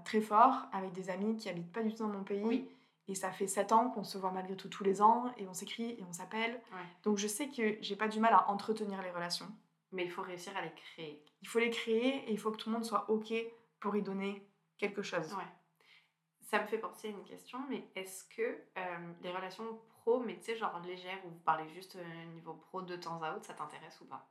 très 0.05 0.21
forts 0.21 0.67
avec 0.73 0.93
des 0.93 1.11
amis 1.11 1.37
qui 1.37 1.49
habitent 1.49 1.73
pas 1.73 1.83
du 1.83 1.93
tout 1.93 2.03
dans 2.03 2.09
mon 2.13 2.25
pays. 2.25 2.45
Oui 2.45 2.69
et 3.09 3.15
ça 3.15 3.31
fait 3.31 3.47
7 3.47 3.73
ans 3.73 3.91
qu'on 3.91 4.05
se 4.05 4.19
voit 4.19 4.33
malgré 4.33 4.57
tout 4.57 4.69
tous 4.69 4.85
les 4.85 5.01
ans 5.01 5.33
et 5.37 5.47
on 5.47 5.55
s'écrit 5.55 5.93
et 5.93 6.05
on 6.09 6.13
s'appelle. 6.13 6.61
Donc 7.03 7.19
je 7.19 7.27
sais 7.27 7.49
que 7.49 7.77
j'ai 7.81 7.97
pas 7.97 8.09
du 8.09 8.21
mal 8.21 8.33
à 8.33 8.51
entretenir 8.51 9.01
les 9.03 9.11
relations. 9.11 9.49
Mais 9.93 10.05
il 10.05 10.11
faut 10.11 10.23
réussir 10.23 10.57
à 10.57 10.63
les 10.63 10.73
créer. 10.73 11.25
Il 11.43 11.49
faut 11.49 11.59
les 11.59 11.71
créer 11.71 12.29
et 12.29 12.33
il 12.33 12.39
faut 12.39 12.51
que 12.51 12.57
tout 12.57 12.69
le 12.69 12.75
monde 12.75 12.85
soit 12.85 13.09
OK 13.09 13.33
pour 13.79 13.97
y 13.97 14.03
donner 14.03 14.47
quelque 14.79 15.03
chose. 15.03 15.33
Ouais. 15.35 15.47
Ça 16.41 16.61
me 16.61 16.67
fait 16.67 16.79
penser 16.79 17.09
à 17.09 17.11
une 17.11 17.25
question, 17.25 17.59
mais 17.69 17.89
est-ce 17.95 18.25
que 18.25 18.43
euh, 18.43 19.13
les 19.23 19.31
relations 19.31 19.81
pro, 19.89 20.21
mais 20.21 20.37
tu 20.37 20.45
sais, 20.45 20.57
genre 20.57 20.79
légères, 20.81 21.19
où 21.25 21.31
vous 21.31 21.41
parlez 21.41 21.69
juste 21.71 21.97
euh, 21.97 22.25
niveau 22.35 22.55
pro 22.55 22.83
de 22.83 22.97
temps 22.97 23.21
à 23.23 23.35
autre, 23.35 23.47
ça 23.47 23.55
t'intéresse 23.55 24.01
ou 24.01 24.07
pas? 24.07 24.29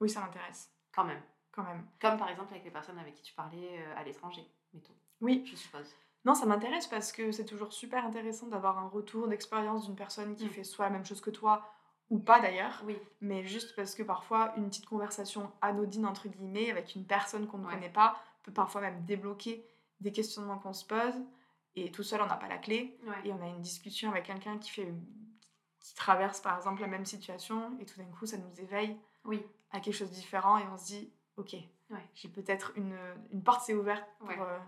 Oui, 0.00 0.08
ça 0.08 0.20
m'intéresse. 0.20 0.72
Quand 0.92 1.04
même. 1.04 1.22
Quand 1.52 1.62
même. 1.62 1.86
Comme 2.00 2.18
par 2.18 2.28
exemple 2.30 2.52
avec 2.52 2.64
les 2.64 2.70
personnes 2.70 2.98
avec 2.98 3.14
qui 3.14 3.22
tu 3.22 3.34
parlais 3.34 3.78
euh, 3.80 3.96
à 3.96 4.02
l'étranger, 4.02 4.44
mettons. 4.72 4.94
Oui. 5.20 5.44
Je 5.46 5.54
suppose. 5.54 5.94
Non, 6.24 6.34
ça 6.34 6.46
m'intéresse 6.46 6.86
parce 6.86 7.12
que 7.12 7.32
c'est 7.32 7.44
toujours 7.44 7.72
super 7.72 8.04
intéressant 8.04 8.46
d'avoir 8.46 8.78
un 8.78 8.88
retour 8.88 9.26
d'expérience 9.28 9.86
d'une 9.86 9.96
personne 9.96 10.36
qui 10.36 10.46
mm. 10.46 10.50
fait 10.50 10.64
soit 10.64 10.84
la 10.86 10.92
même 10.92 11.04
chose 11.04 11.20
que 11.20 11.30
toi 11.30 11.64
ou 12.10 12.18
pas 12.18 12.40
d'ailleurs. 12.40 12.82
Oui. 12.86 12.96
Mais 13.20 13.44
juste 13.44 13.74
parce 13.74 13.94
que 13.94 14.02
parfois, 14.02 14.52
une 14.56 14.68
petite 14.68 14.86
conversation 14.86 15.50
anodine, 15.62 16.06
entre 16.06 16.28
guillemets, 16.28 16.70
avec 16.70 16.94
une 16.94 17.06
personne 17.06 17.46
qu'on 17.46 17.58
ne 17.58 17.66
connaît 17.66 17.88
pas, 17.88 18.16
peut 18.42 18.52
parfois 18.52 18.80
même 18.80 19.04
débloquer 19.04 19.66
des 20.00 20.12
questionnements 20.12 20.58
qu'on 20.58 20.74
se 20.74 20.84
pose. 20.84 21.14
Et 21.74 21.90
tout 21.90 22.02
seul, 22.02 22.20
on 22.20 22.26
n'a 22.26 22.36
pas 22.36 22.48
la 22.48 22.58
clé. 22.58 22.98
Et 23.24 23.32
on 23.32 23.42
a 23.42 23.46
une 23.46 23.62
discussion 23.62 24.10
avec 24.10 24.24
quelqu'un 24.24 24.58
qui 24.58 24.70
fait 24.70 24.92
qui 25.82 25.94
traverse 25.94 26.40
par 26.40 26.56
exemple 26.56 26.80
la 26.80 26.86
même 26.86 27.04
situation 27.04 27.76
et 27.80 27.84
tout 27.84 27.98
d'un 27.98 28.06
coup 28.06 28.26
ça 28.26 28.36
nous 28.36 28.60
éveille 28.60 28.96
oui. 29.24 29.44
à 29.72 29.80
quelque 29.80 29.94
chose 29.94 30.10
de 30.10 30.14
différent 30.14 30.58
et 30.58 30.64
on 30.72 30.78
se 30.78 30.86
dit 30.86 31.12
ok 31.36 31.56
j'ai 32.14 32.28
peut-être 32.28 32.72
une, 32.76 32.96
une 33.32 33.42
porte 33.42 33.62
s'est 33.62 33.74
ouverte 33.74 34.04
pour, 34.18 34.30
euh, 34.30 34.58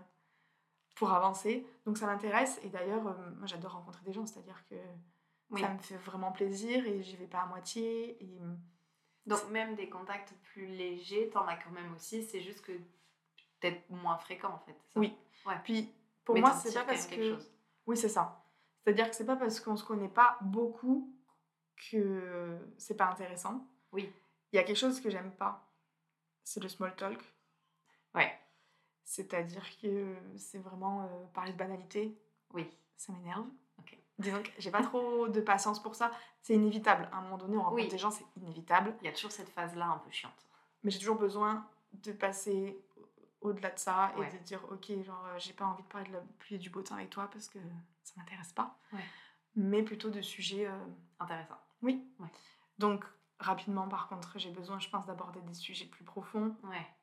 pour 0.95 1.11
avancer. 1.11 1.65
Donc 1.85 1.97
ça 1.97 2.07
m'intéresse. 2.07 2.59
Et 2.63 2.69
d'ailleurs, 2.69 3.07
euh, 3.07 3.31
moi 3.37 3.45
j'adore 3.45 3.73
rencontrer 3.73 4.03
des 4.05 4.13
gens, 4.13 4.25
c'est-à-dire 4.25 4.63
que 4.69 4.75
ça 5.59 5.69
me 5.69 5.77
fait 5.79 5.97
vraiment 5.97 6.31
plaisir 6.31 6.85
et 6.87 7.03
j'y 7.03 7.15
vais 7.15 7.27
pas 7.27 7.41
à 7.41 7.45
moitié. 7.45 8.17
Et... 8.23 8.39
Euh, 8.41 8.55
Donc 9.25 9.49
même 9.51 9.75
des 9.75 9.89
contacts 9.89 10.33
plus 10.43 10.65
légers, 10.65 11.29
t'en 11.29 11.45
as 11.45 11.57
quand 11.57 11.71
même 11.71 11.93
aussi, 11.93 12.23
c'est 12.23 12.41
juste 12.41 12.61
que 12.61 12.71
peut-être 13.59 13.89
moins 13.89 14.17
fréquent 14.17 14.53
en 14.53 14.59
fait. 14.59 14.77
Oui. 14.95 15.15
Ouais. 15.45 15.59
Puis 15.63 15.93
pour 16.23 16.37
moi, 16.37 16.53
c'est 16.53 16.73
pas 16.73 16.83
parce 16.83 17.05
que. 17.07 17.37
Oui, 17.85 17.95
c'est 17.95 18.09
ça. 18.09 18.43
C'est-à-dire 18.83 19.09
que 19.09 19.15
c'est 19.15 19.25
pas 19.25 19.35
parce 19.35 19.59
qu'on 19.59 19.75
se 19.75 19.83
connaît 19.83 20.09
pas 20.09 20.37
beaucoup 20.41 21.13
que 21.91 22.57
c'est 22.77 22.95
pas 22.95 23.07
intéressant. 23.07 23.67
Oui. 23.91 24.11
Il 24.51 24.55
y 24.55 24.59
a 24.59 24.63
quelque 24.63 24.77
chose 24.77 24.99
que 24.99 25.09
j'aime 25.09 25.31
pas. 25.31 25.67
C'est 26.43 26.61
le 26.61 26.69
small 26.69 26.95
talk. 26.95 27.19
Ouais. 28.13 28.31
C'est-à-dire 29.05 29.63
que 29.81 30.15
c'est 30.35 30.57
vraiment 30.57 31.03
euh, 31.03 31.25
parler 31.33 31.53
de 31.53 31.57
banalité. 31.57 32.19
Oui. 32.53 32.67
Ça 32.97 33.13
m'énerve. 33.13 33.45
Ok. 33.79 33.97
Disons 34.19 34.41
que 34.41 34.49
j'ai 34.57 34.71
pas 34.71 34.81
trop 34.81 35.27
de 35.27 35.41
patience 35.41 35.81
pour 35.81 35.95
ça. 35.95 36.11
C'est 36.41 36.55
inévitable. 36.55 37.07
À 37.11 37.17
un 37.17 37.21
moment 37.21 37.37
donné, 37.37 37.55
on 37.55 37.63
rencontre 37.63 37.87
des 37.87 37.97
gens, 37.97 38.11
c'est 38.11 38.25
inévitable. 38.35 38.95
Il 39.01 39.05
y 39.05 39.09
a 39.09 39.13
toujours 39.13 39.31
cette 39.31 39.49
phase-là 39.49 39.85
un 39.85 39.97
peu 39.99 40.11
chiante. 40.11 40.47
Mais 40.83 40.91
j'ai 40.91 40.99
toujours 40.99 41.17
besoin 41.17 41.67
de 41.93 42.11
passer 42.11 42.77
au-delà 43.41 43.71
de 43.71 43.79
ça 43.79 44.11
et 44.17 44.37
de 44.37 44.43
dire 44.43 44.59
ok 44.71 45.03
genre 45.03 45.23
euh, 45.27 45.37
j'ai 45.37 45.53
pas 45.53 45.65
envie 45.65 45.83
de 45.83 45.87
parler 45.87 46.07
de 46.07 46.13
la 46.13 46.21
pluie 46.39 46.55
et 46.55 46.57
du 46.57 46.69
beau 46.69 46.81
temps 46.81 46.95
avec 46.95 47.09
toi 47.09 47.29
parce 47.31 47.47
que 47.47 47.59
ça 48.03 48.13
m'intéresse 48.17 48.51
pas 48.53 48.77
ouais. 48.93 49.03
mais 49.55 49.83
plutôt 49.83 50.09
de 50.09 50.21
sujets 50.21 50.65
euh, 50.65 50.85
intéressants 51.19 51.59
oui 51.81 52.03
donc 52.79 53.05
rapidement 53.39 53.87
par 53.87 54.07
contre 54.07 54.39
j'ai 54.39 54.51
besoin 54.51 54.79
je 54.79 54.89
pense 54.89 55.05
d'aborder 55.05 55.41
des 55.41 55.53
sujets 55.53 55.85
plus 55.85 56.03
profonds 56.03 56.55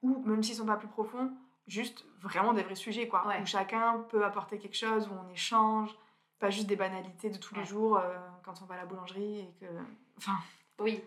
ou 0.02 0.22
même 0.24 0.42
s'ils 0.42 0.56
sont 0.56 0.66
pas 0.66 0.76
plus 0.76 0.88
profonds 0.88 1.32
juste 1.66 2.04
vraiment 2.20 2.52
des 2.52 2.62
vrais 2.62 2.74
sujets, 2.74 3.08
quoi. 3.08 3.24
Où 3.40 3.46
chacun 3.46 4.00
peut 4.10 4.24
apporter 4.24 4.58
quelque 4.58 4.76
chose, 4.76 5.08
où 5.08 5.12
on 5.12 5.28
échange, 5.32 5.90
pas 6.38 6.50
juste 6.50 6.66
des 6.66 6.76
banalités 6.76 7.30
de 7.30 7.38
tous 7.38 7.54
les 7.54 7.64
jours 7.64 7.98
euh, 7.98 8.18
quand 8.42 8.60
on 8.62 8.66
va 8.66 8.74
à 8.74 8.78
la 8.78 8.86
boulangerie 8.86 9.40
et 9.40 9.54
que. 9.60 9.66
Enfin. 10.18 10.38
Oui. 10.78 11.02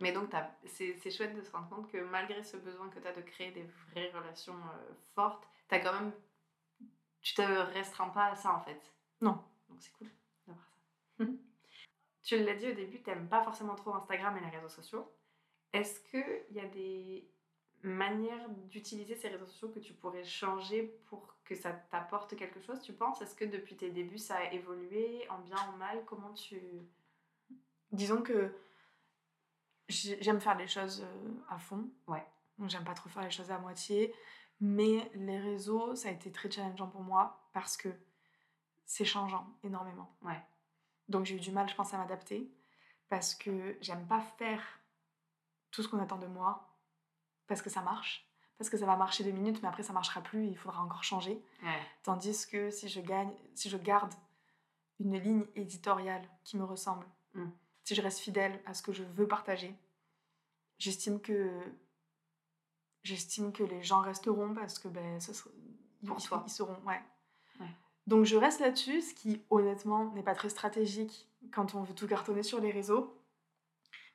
Mais 0.00 0.12
donc, 0.12 0.30
c'est 0.66 1.10
chouette 1.10 1.36
de 1.36 1.42
se 1.42 1.50
rendre 1.50 1.68
compte 1.68 1.90
que 1.90 1.98
malgré 1.98 2.42
ce 2.42 2.56
besoin 2.56 2.88
que 2.88 2.98
tu 2.98 3.06
as 3.06 3.12
de 3.12 3.20
créer 3.20 3.50
des 3.50 3.64
vraies 3.64 4.10
relations 4.14 4.54
euh, 4.54 4.92
fortes, 5.14 5.46
tu 5.68 5.74
as 5.74 5.80
quand 5.80 5.92
même. 5.92 6.12
Tu 7.20 7.34
te 7.34 7.42
restreins 7.42 8.08
pas 8.08 8.26
à 8.26 8.34
ça 8.34 8.54
en 8.54 8.60
fait. 8.60 8.80
Non. 9.20 9.44
Donc 9.68 9.78
c'est 9.80 9.92
cool 9.92 10.08
d'avoir 10.46 10.64
ça. 10.66 11.24
tu 12.22 12.42
l'as 12.42 12.54
dit 12.54 12.70
au 12.70 12.72
début, 12.72 13.02
tu 13.02 13.10
pas 13.28 13.42
forcément 13.42 13.74
trop 13.74 13.94
Instagram 13.94 14.38
et 14.38 14.40
les 14.40 14.56
réseaux 14.56 14.70
sociaux. 14.70 15.12
Est-ce 15.74 16.00
qu'il 16.10 16.56
y 16.56 16.60
a 16.60 16.66
des 16.66 17.30
manière 17.82 18.48
d'utiliser 18.68 19.14
ces 19.14 19.28
réseaux 19.28 19.46
sociaux 19.46 19.70
que 19.70 19.78
tu 19.78 19.92
pourrais 19.94 20.24
changer 20.24 20.82
pour 21.06 21.34
que 21.44 21.54
ça 21.54 21.72
t'apporte 21.72 22.36
quelque 22.36 22.60
chose, 22.60 22.80
tu 22.82 22.92
penses? 22.92 23.22
Est-ce 23.22 23.34
que 23.34 23.44
depuis 23.44 23.76
tes 23.76 23.90
débuts, 23.90 24.18
ça 24.18 24.36
a 24.36 24.52
évolué 24.52 25.26
en 25.30 25.38
bien 25.38 25.56
ou 25.72 25.76
mal? 25.76 26.04
Comment 26.06 26.32
tu... 26.32 26.60
Disons 27.92 28.22
que 28.22 28.54
j'aime 29.88 30.40
faire 30.40 30.56
les 30.56 30.68
choses 30.68 31.02
euh, 31.02 31.32
à 31.48 31.58
fond. 31.58 31.88
Ouais. 32.06 32.24
Donc 32.58 32.70
j'aime 32.70 32.84
pas 32.84 32.94
trop 32.94 33.08
faire 33.08 33.24
les 33.24 33.30
choses 33.30 33.50
à 33.50 33.58
moitié. 33.58 34.14
Mais 34.60 35.10
les 35.14 35.38
réseaux, 35.38 35.94
ça 35.94 36.08
a 36.08 36.12
été 36.12 36.30
très 36.30 36.50
challengeant 36.50 36.88
pour 36.88 37.00
moi 37.00 37.48
parce 37.52 37.76
que 37.76 37.88
c'est 38.84 39.04
changeant 39.06 39.46
énormément. 39.64 40.14
Ouais. 40.22 40.40
Donc 41.08 41.24
j'ai 41.24 41.36
eu 41.36 41.40
du 41.40 41.50
mal, 41.50 41.68
je 41.68 41.74
pense, 41.74 41.94
à 41.94 41.98
m'adapter 41.98 42.52
parce 43.08 43.34
que 43.34 43.76
j'aime 43.80 44.06
pas 44.06 44.20
faire 44.20 44.62
tout 45.70 45.82
ce 45.82 45.88
qu'on 45.88 45.98
attend 45.98 46.18
de 46.18 46.26
moi 46.26 46.69
parce 47.50 47.62
que 47.62 47.68
ça 47.68 47.82
marche, 47.82 48.24
parce 48.58 48.70
que 48.70 48.78
ça 48.78 48.86
va 48.86 48.94
marcher 48.94 49.24
deux 49.24 49.32
minutes, 49.32 49.60
mais 49.60 49.68
après 49.68 49.82
ça 49.82 49.92
marchera 49.92 50.20
plus 50.20 50.44
et 50.44 50.50
il 50.50 50.56
faudra 50.56 50.80
encore 50.82 51.02
changer. 51.02 51.42
Tandis 52.04 52.46
que 52.46 52.70
si 52.70 52.88
je, 52.88 53.00
gagne, 53.00 53.32
si 53.56 53.68
je 53.68 53.76
garde 53.76 54.14
une 55.00 55.18
ligne 55.18 55.44
éditoriale 55.56 56.22
qui 56.44 56.56
me 56.56 56.62
ressemble, 56.62 57.04
mm. 57.34 57.48
si 57.82 57.96
je 57.96 58.02
reste 58.02 58.20
fidèle 58.20 58.62
à 58.66 58.74
ce 58.74 58.82
que 58.82 58.92
je 58.92 59.02
veux 59.02 59.26
partager, 59.26 59.74
j'estime 60.78 61.20
que 61.20 61.50
j'estime 63.02 63.52
que 63.52 63.64
les 63.64 63.82
gens 63.82 64.00
resteront 64.00 64.54
parce 64.54 64.78
que 64.78 64.86
ben 64.86 65.18
ce 65.18 65.32
Pour 66.06 66.18
ils, 66.18 66.24
toi. 66.24 66.44
ils 66.46 66.52
seront 66.52 66.78
ouais. 66.86 67.02
Donc 68.06 68.26
je 68.26 68.36
reste 68.36 68.60
là-dessus, 68.60 69.00
ce 69.00 69.14
qui 69.14 69.42
honnêtement 69.50 70.12
n'est 70.12 70.22
pas 70.22 70.36
très 70.36 70.50
stratégique 70.50 71.28
quand 71.52 71.74
on 71.74 71.82
veut 71.82 71.94
tout 71.94 72.06
cartonner 72.06 72.44
sur 72.44 72.60
les 72.60 72.70
réseaux. 72.70 73.19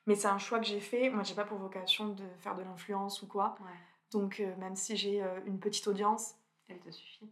Mais 0.06 0.14
c'est 0.14 0.28
un 0.28 0.38
choix 0.38 0.58
que 0.58 0.66
j'ai 0.66 0.80
fait. 0.80 1.10
Moi, 1.10 1.22
j'ai 1.22 1.34
pas 1.34 1.44
pour 1.44 1.58
vocation 1.58 2.08
de 2.08 2.24
faire 2.38 2.54
de 2.54 2.62
l'influence 2.62 3.22
ou 3.22 3.26
quoi. 3.26 3.56
Donc, 4.12 4.40
euh, 4.40 4.54
même 4.56 4.76
si 4.76 4.96
j'ai 4.96 5.22
euh, 5.22 5.40
une 5.46 5.58
petite 5.58 5.86
audience, 5.88 6.36
elle 6.68 6.78
te 6.78 6.90
suffit. 6.90 7.28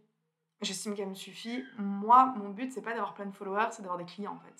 J'estime 0.61 0.93
qu'elle 0.93 1.09
me 1.09 1.15
suffit. 1.15 1.63
Moi, 1.77 2.33
mon 2.37 2.49
but, 2.49 2.71
c'est 2.71 2.81
pas 2.81 2.91
d'avoir 2.91 3.13
plein 3.13 3.25
de 3.25 3.35
followers, 3.35 3.69
c'est 3.71 3.81
d'avoir 3.81 3.97
des 3.97 4.05
clients 4.05 4.33
en 4.33 4.39
fait. 4.39 4.55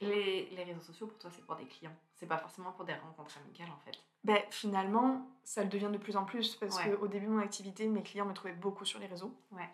Les, 0.00 0.48
les, 0.50 0.62
réseaux 0.62 0.82
sociaux, 0.82 1.08
pour 1.08 1.18
toi, 1.18 1.30
c'est 1.34 1.44
pour 1.44 1.56
des 1.56 1.66
clients. 1.66 1.94
C'est 2.14 2.26
pas 2.26 2.38
forcément 2.38 2.70
pour 2.72 2.84
des 2.84 2.94
rencontres 2.94 3.36
amicales 3.38 3.70
en 3.70 3.78
fait. 3.78 3.98
Ben, 4.24 4.40
finalement, 4.50 5.28
ça 5.42 5.62
le 5.62 5.68
devient 5.68 5.90
de 5.92 5.98
plus 5.98 6.16
en 6.16 6.24
plus 6.24 6.54
parce 6.56 6.78
qu'au 6.82 7.08
début 7.08 7.26
de 7.26 7.32
mon 7.32 7.40
activité, 7.40 7.86
mes 7.88 8.02
clients 8.02 8.26
me 8.26 8.32
trouvaient 8.32 8.54
beaucoup 8.54 8.84
sur 8.84 9.00
les 9.00 9.06
réseaux. 9.06 9.34
Ouais. 9.50 9.68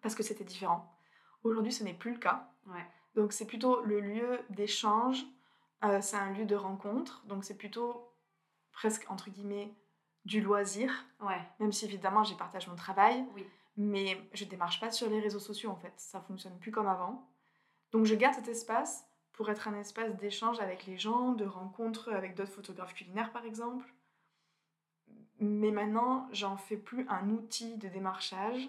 Parce 0.00 0.14
que 0.14 0.22
c'était 0.22 0.44
différent. 0.44 0.92
Aujourd'hui, 1.44 1.72
ce 1.72 1.84
n'est 1.84 1.94
plus 1.94 2.12
le 2.12 2.18
cas. 2.18 2.48
Ouais. 2.66 2.86
Donc, 3.14 3.32
c'est 3.32 3.46
plutôt 3.46 3.82
le 3.82 4.00
lieu 4.00 4.40
d'échange 4.50 5.24
euh, 5.84 6.00
c'est 6.00 6.16
un 6.16 6.32
lieu 6.32 6.44
de 6.44 6.54
rencontre, 6.54 7.24
donc 7.26 7.44
c'est 7.44 7.56
plutôt 7.56 8.12
presque 8.72 9.10
entre 9.10 9.30
guillemets 9.30 9.74
du 10.24 10.40
loisir. 10.40 10.92
Ouais. 11.20 11.40
Même 11.58 11.72
si 11.72 11.84
évidemment 11.84 12.24
j'y 12.24 12.34
partage 12.34 12.68
mon 12.68 12.76
travail. 12.76 13.24
Oui. 13.34 13.46
Mais 13.76 14.28
je 14.34 14.44
démarche 14.44 14.80
pas 14.80 14.90
sur 14.90 15.08
les 15.08 15.20
réseaux 15.20 15.40
sociaux 15.40 15.70
en 15.70 15.76
fait. 15.76 15.94
Ça 15.96 16.20
fonctionne 16.20 16.58
plus 16.58 16.70
comme 16.70 16.88
avant. 16.88 17.28
Donc 17.90 18.04
je 18.04 18.14
garde 18.14 18.34
cet 18.34 18.48
espace 18.48 19.06
pour 19.32 19.50
être 19.50 19.66
un 19.68 19.78
espace 19.78 20.14
d'échange 20.16 20.60
avec 20.60 20.86
les 20.86 20.98
gens, 20.98 21.32
de 21.32 21.44
rencontre 21.44 22.12
avec 22.12 22.34
d'autres 22.34 22.52
photographes 22.52 22.94
culinaires 22.94 23.32
par 23.32 23.44
exemple. 23.44 23.92
Mais 25.40 25.70
maintenant, 25.70 26.28
j'en 26.32 26.56
fais 26.56 26.76
plus 26.76 27.06
un 27.08 27.30
outil 27.30 27.76
de 27.78 27.88
démarchage 27.88 28.68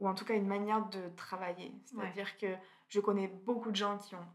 ou 0.00 0.08
en 0.08 0.14
tout 0.14 0.24
cas 0.24 0.34
une 0.34 0.46
manière 0.46 0.88
de 0.88 1.08
travailler. 1.16 1.72
C'est-à-dire 1.84 2.36
que 2.38 2.52
je 2.88 3.00
connais 3.00 3.28
beaucoup 3.28 3.70
de 3.70 3.76
gens 3.76 3.98
qui 3.98 4.14
ont 4.14 4.26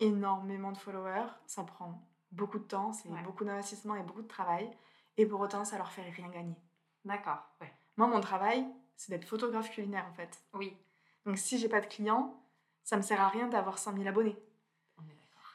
énormément 0.00 0.72
de 0.72 0.76
followers, 0.78 1.28
ça 1.46 1.64
prend 1.64 2.02
beaucoup 2.30 2.58
de 2.58 2.64
temps, 2.64 2.92
c'est 2.92 3.08
beaucoup 3.24 3.44
d'investissement 3.44 3.94
et 3.96 4.02
beaucoup 4.02 4.22
de 4.22 4.28
travail, 4.28 4.70
et 5.16 5.26
pour 5.26 5.40
autant, 5.40 5.64
ça 5.64 5.78
leur 5.78 5.90
fait 5.90 6.02
rien 6.10 6.28
gagner. 6.28 6.56
D'accord, 7.04 7.42
Moi, 7.96 8.06
mon 8.06 8.20
travail, 8.20 8.66
c'est 8.96 9.10
d'être 9.10 9.24
photographe 9.26 9.70
culinaire, 9.70 10.06
en 10.10 10.14
fait. 10.14 10.42
Oui. 10.52 10.76
Donc, 11.24 11.38
si 11.38 11.58
j'ai 11.58 11.68
pas 11.68 11.80
de 11.80 11.86
clients, 11.86 12.38
ça 12.88 12.96
me 12.96 13.02
sert 13.02 13.20
à 13.20 13.28
rien 13.28 13.48
d'avoir 13.48 13.78
100 13.78 13.94
000 13.96 14.06
abonnés. 14.08 14.36
On 14.96 15.02
est 15.02 15.14
d'accord. 15.14 15.52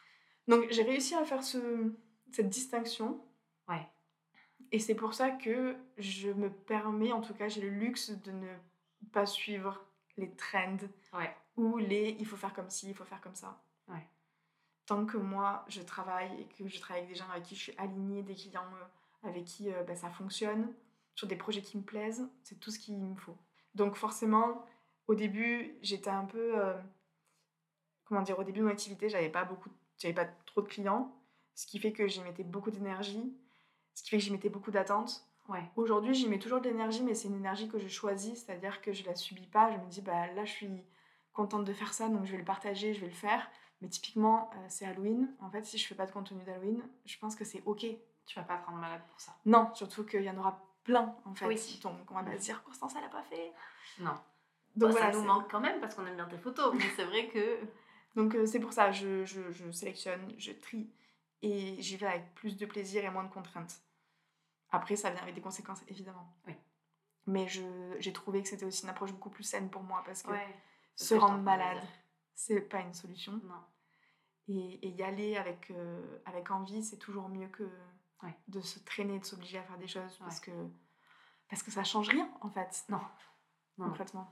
Donc 0.48 0.70
j'ai 0.70 0.84
réussi 0.84 1.16
à 1.16 1.26
faire 1.26 1.44
ce, 1.44 1.92
cette 2.32 2.48
distinction. 2.48 3.26
Ouais. 3.68 3.88
Et 4.72 4.78
c'est 4.78 4.94
pour 4.94 5.16
ça 5.16 5.32
que 5.32 5.76
je 5.98 6.30
me 6.30 6.52
permets, 6.52 7.12
en 7.12 7.22
tout 7.22 7.34
cas, 7.34 7.48
j'ai 7.48 7.62
le 7.62 7.70
luxe 7.70 8.12
de 8.12 8.32
ne 8.32 8.54
pas 9.12 9.26
suivre 9.26 9.84
les 10.16 10.30
trends 10.36 10.78
Ouais. 11.14 11.36
ou 11.58 11.78
les 11.78 12.16
il 12.20 12.26
faut 12.28 12.38
faire 12.38 12.54
comme 12.54 12.70
ci, 12.70 12.90
il 12.90 12.96
faut 12.96 13.04
faire 13.04 13.22
comme 13.22 13.34
ça. 13.36 13.60
Tant 14.86 15.06
que 15.06 15.18
moi, 15.18 15.64
je 15.70 15.82
travaille 15.82 16.42
et 16.42 16.46
que 16.46 16.68
je 16.68 16.80
travaille 16.80 17.04
avec 17.04 17.14
des 17.14 17.20
gens 17.20 17.30
avec 17.30 17.44
qui 17.44 17.56
je 17.56 17.62
suis 17.62 17.78
alignée, 17.78 18.22
des 18.22 18.36
clients 18.36 18.62
euh, 18.62 19.28
avec 19.30 19.46
qui 19.46 19.72
euh, 19.72 19.84
ben, 19.84 19.96
ça 19.96 20.10
fonctionne, 20.10 20.74
sur 21.16 21.28
des 21.28 21.36
projets 21.36 21.62
qui 21.62 21.78
me 21.78 21.84
plaisent, 21.84 22.28
c'est 22.44 22.60
tout 22.60 22.72
ce 22.72 22.80
qu'il 22.80 22.98
me 22.98 23.16
faut. 23.16 23.38
Donc 23.76 23.96
forcément, 23.96 24.66
au 25.08 25.16
début, 25.16 25.78
j'étais 25.82 26.10
un 26.10 26.26
peu... 26.26 26.60
euh, 26.60 26.74
comment 28.06 28.22
dire 28.22 28.38
Au 28.40 28.44
début 28.44 28.60
de 28.60 28.66
mon 28.66 28.72
activité, 28.72 29.10
j'avais 29.10 29.30
pas 29.30 29.46
beaucoup... 29.46 29.70
J'avais 29.98 30.14
pas 30.14 30.26
trop 30.46 30.62
de 30.62 30.68
clients, 30.68 31.16
ce 31.56 31.66
qui 31.68 31.80
fait 31.80 31.94
que 31.94 32.08
j'y 32.08 32.22
mettais 32.22 32.44
beaucoup 32.44 32.72
d'énergie, 32.72 33.34
ce 33.94 34.04
qui 34.04 34.10
fait 34.10 34.18
que 34.18 34.24
j'y 34.24 34.32
mettais 34.32 34.50
beaucoup 34.50 34.72
d'attentes. 34.72 35.26
Ouais. 35.50 35.64
Aujourd'hui, 35.76 36.14
j'y 36.14 36.28
mets 36.28 36.40
toujours 36.40 36.62
de 36.62 36.68
l'énergie, 36.68 37.04
mais 37.04 37.14
c'est 37.14 37.28
une 37.28 37.36
énergie 37.36 37.70
que 37.70 37.78
je 37.78 37.88
choisis, 37.88 38.44
c'est-à-dire 38.44 38.82
que 38.82 38.92
je 38.92 39.06
la 39.06 39.16
subis 39.16 39.48
pas. 39.48 39.72
Je 39.72 39.78
me 39.78 39.86
dis, 39.88 40.02
bah 40.02 40.28
là, 40.34 40.46
je 40.46 40.52
suis 40.52 40.84
contente 41.32 41.66
de 41.66 41.74
faire 41.74 41.94
ça, 41.94 42.10
donc 42.10 42.26
je 42.26 42.32
vais 42.32 42.38
le 42.38 42.46
partager, 42.46 42.94
je 42.94 43.02
vais 43.02 43.08
le 43.08 43.14
faire. 43.14 43.50
Mais 43.84 43.90
typiquement, 43.90 44.50
euh, 44.56 44.66
c'est 44.70 44.86
Halloween. 44.86 45.30
En 45.42 45.50
fait, 45.52 45.66
si 45.66 45.78
je 45.78 45.86
fais 45.86 45.94
pas 45.94 46.06
de 46.06 46.12
contenu 46.12 46.42
d'Halloween, 46.44 46.82
je 47.06 47.18
pense 47.20 47.36
que 47.36 47.44
c'est 47.44 47.62
ok. 47.66 47.86
Tu 48.26 48.40
vas 48.40 48.44
pas 48.44 48.58
te 48.58 48.66
rendre 48.66 48.78
malade 48.80 49.02
pour 49.10 49.20
ça. 49.20 49.36
Non, 49.46 49.70
surtout 49.76 50.06
qu'il 50.06 50.24
y 50.24 50.30
en 50.30 50.38
aura 50.38 50.58
plein, 50.86 51.14
en 51.26 51.36
fait. 51.36 51.46
Oui. 51.46 51.80
Donc, 51.84 52.10
on 52.10 52.14
va 52.16 52.24
pas 52.24 52.38
se 52.38 52.44
dire, 52.44 52.64
Constance, 52.64 52.94
elle 52.98 53.04
a 53.04 53.10
pas 53.10 53.24
fait. 53.24 53.52
Non. 54.00 54.12
Donc, 54.78 54.92
Bah, 54.94 55.00
voilà, 55.00 55.12
ça 55.12 55.20
nous 55.20 55.26
manque 55.26 55.52
quand 55.52 55.60
même 55.60 55.82
parce 55.82 55.96
qu'on 55.96 56.06
aime 56.06 56.16
bien 56.16 56.28
tes 56.30 56.38
photos. 56.38 56.74
Mais 56.74 56.86
c'est 56.96 57.04
vrai 57.04 57.28
que. 57.28 57.60
Donc, 58.16 58.36
euh, 58.36 58.46
c'est 58.46 58.62
pour 58.62 58.72
ça, 58.72 58.92
je, 58.94 59.26
je, 59.26 59.52
je 59.52 59.70
sélectionne, 59.72 60.34
je 60.38 60.54
trie, 60.54 60.90
et 61.42 61.82
j'y 61.82 61.98
vais 61.98 62.08
avec 62.08 62.34
plus 62.36 62.56
de 62.56 62.66
plaisir 62.66 63.04
et 63.04 63.10
moins 63.10 63.24
de 63.26 63.34
contraintes. 63.34 63.82
Après, 64.72 64.96
ça 64.96 65.10
vient 65.10 65.22
avec 65.24 65.36
des 65.36 65.42
conséquences, 65.42 65.82
évidemment. 65.90 66.34
Oui. 66.48 66.54
Mais 67.26 67.48
j'ai 67.48 68.14
trouvé 68.14 68.42
que 68.44 68.48
c'était 68.50 68.66
aussi 68.66 68.84
une 68.84 68.90
approche 68.90 69.12
beaucoup 69.12 69.30
plus 69.30 69.44
saine 69.44 69.70
pour 69.70 69.84
moi, 69.84 70.04
parce 70.06 70.24
que 70.24 70.32
Ouais. 70.32 70.56
se 70.96 71.16
rendre 71.16 71.40
malade, 71.42 71.82
c'est 72.34 72.62
pas 72.62 72.80
une 72.80 72.94
solution. 72.94 73.34
Non. 73.44 73.62
Et, 74.50 74.86
et 74.86 74.90
y 74.90 75.04
aller 75.04 75.38
avec, 75.38 75.72
euh, 75.72 76.20
avec 76.26 76.52
envie, 76.52 76.84
c'est 76.84 76.98
toujours 76.98 77.30
mieux 77.30 77.48
que 77.48 77.70
Ouais. 78.22 78.34
de 78.48 78.62
se 78.62 78.80
traîner, 78.80 79.20
de 79.20 79.26
s'obliger 79.26 79.58
à 79.58 79.64
faire 79.64 79.78
des 79.78 79.88
choses, 79.88 80.18
parce, 80.18 80.40
Ouais. 80.40 80.46
que, 80.46 80.68
parce 81.50 81.62
que 81.64 81.72
ça 81.72 81.84
change 81.84 82.08
rien, 82.10 82.30
en 82.42 82.50
fait. 82.50 82.86
Non. 82.90 83.02
Non. 83.78 83.88
Concrètement. 83.88 84.30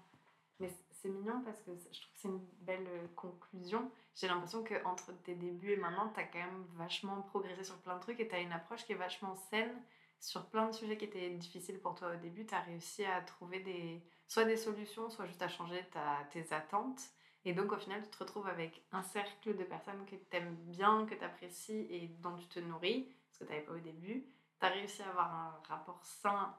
Mais 0.59 0.69
c'est 0.91 1.09
mignon 1.09 1.41
parce 1.43 1.59
que 1.61 1.71
je 1.75 1.99
trouve 2.01 2.13
que 2.13 2.19
c'est 2.19 2.27
une 2.29 2.45
belle 2.61 2.87
euh, 2.87 3.07
conclusion. 3.15 3.91
J'ai 4.15 4.27
l'impression 4.27 4.63
que 4.63 4.83
entre 4.85 5.11
tes 5.23 5.35
débuts 5.35 5.71
et 5.71 5.77
maintenant, 5.77 6.09
tu 6.13 6.19
as 6.19 6.23
quand 6.25 6.39
même 6.39 6.65
vachement 6.75 7.21
progressé 7.23 7.63
sur 7.63 7.81
plein 7.81 7.95
de 7.95 8.01
trucs 8.01 8.19
et 8.19 8.27
tu 8.27 8.35
as 8.35 8.39
une 8.39 8.51
approche 8.51 8.85
qui 8.85 8.91
est 8.91 8.95
vachement 8.95 9.35
saine 9.35 9.75
sur 10.19 10.47
plein 10.49 10.67
de 10.67 10.71
sujets 10.73 10.97
qui 10.97 11.05
étaient 11.05 11.31
difficiles 11.31 11.79
pour 11.79 11.95
toi 11.95 12.13
au 12.13 12.17
début. 12.17 12.45
Tu 12.45 12.53
as 12.53 12.61
réussi 12.61 13.03
à 13.03 13.21
trouver 13.21 13.59
des, 13.61 14.03
soit 14.27 14.45
des 14.45 14.57
solutions, 14.57 15.09
soit 15.09 15.25
juste 15.25 15.41
à 15.41 15.47
changer 15.49 15.83
ta, 15.91 16.19
tes 16.31 16.53
attentes. 16.53 17.01
Et 17.45 17.53
donc, 17.53 17.71
au 17.71 17.77
final, 17.77 18.01
tu 18.03 18.09
te 18.09 18.17
retrouves 18.17 18.47
avec 18.47 18.83
un 18.91 19.01
cercle 19.03 19.55
de 19.55 19.63
personnes 19.63 20.05
que 20.05 20.15
tu 20.15 20.37
aimes 20.37 20.55
bien, 20.67 21.05
que 21.05 21.15
tu 21.15 21.23
apprécies 21.23 21.87
et 21.89 22.07
dont 22.19 22.35
tu 22.37 22.47
te 22.47 22.59
nourris, 22.59 23.11
ce 23.31 23.39
que 23.39 23.45
tu 23.45 23.51
n'avais 23.51 23.65
pas 23.65 23.73
au 23.73 23.79
début. 23.79 24.25
Tu 24.59 24.65
as 24.65 24.69
réussi 24.69 25.01
à 25.01 25.09
avoir 25.09 25.33
un 25.33 25.61
rapport 25.67 26.03
sain, 26.03 26.55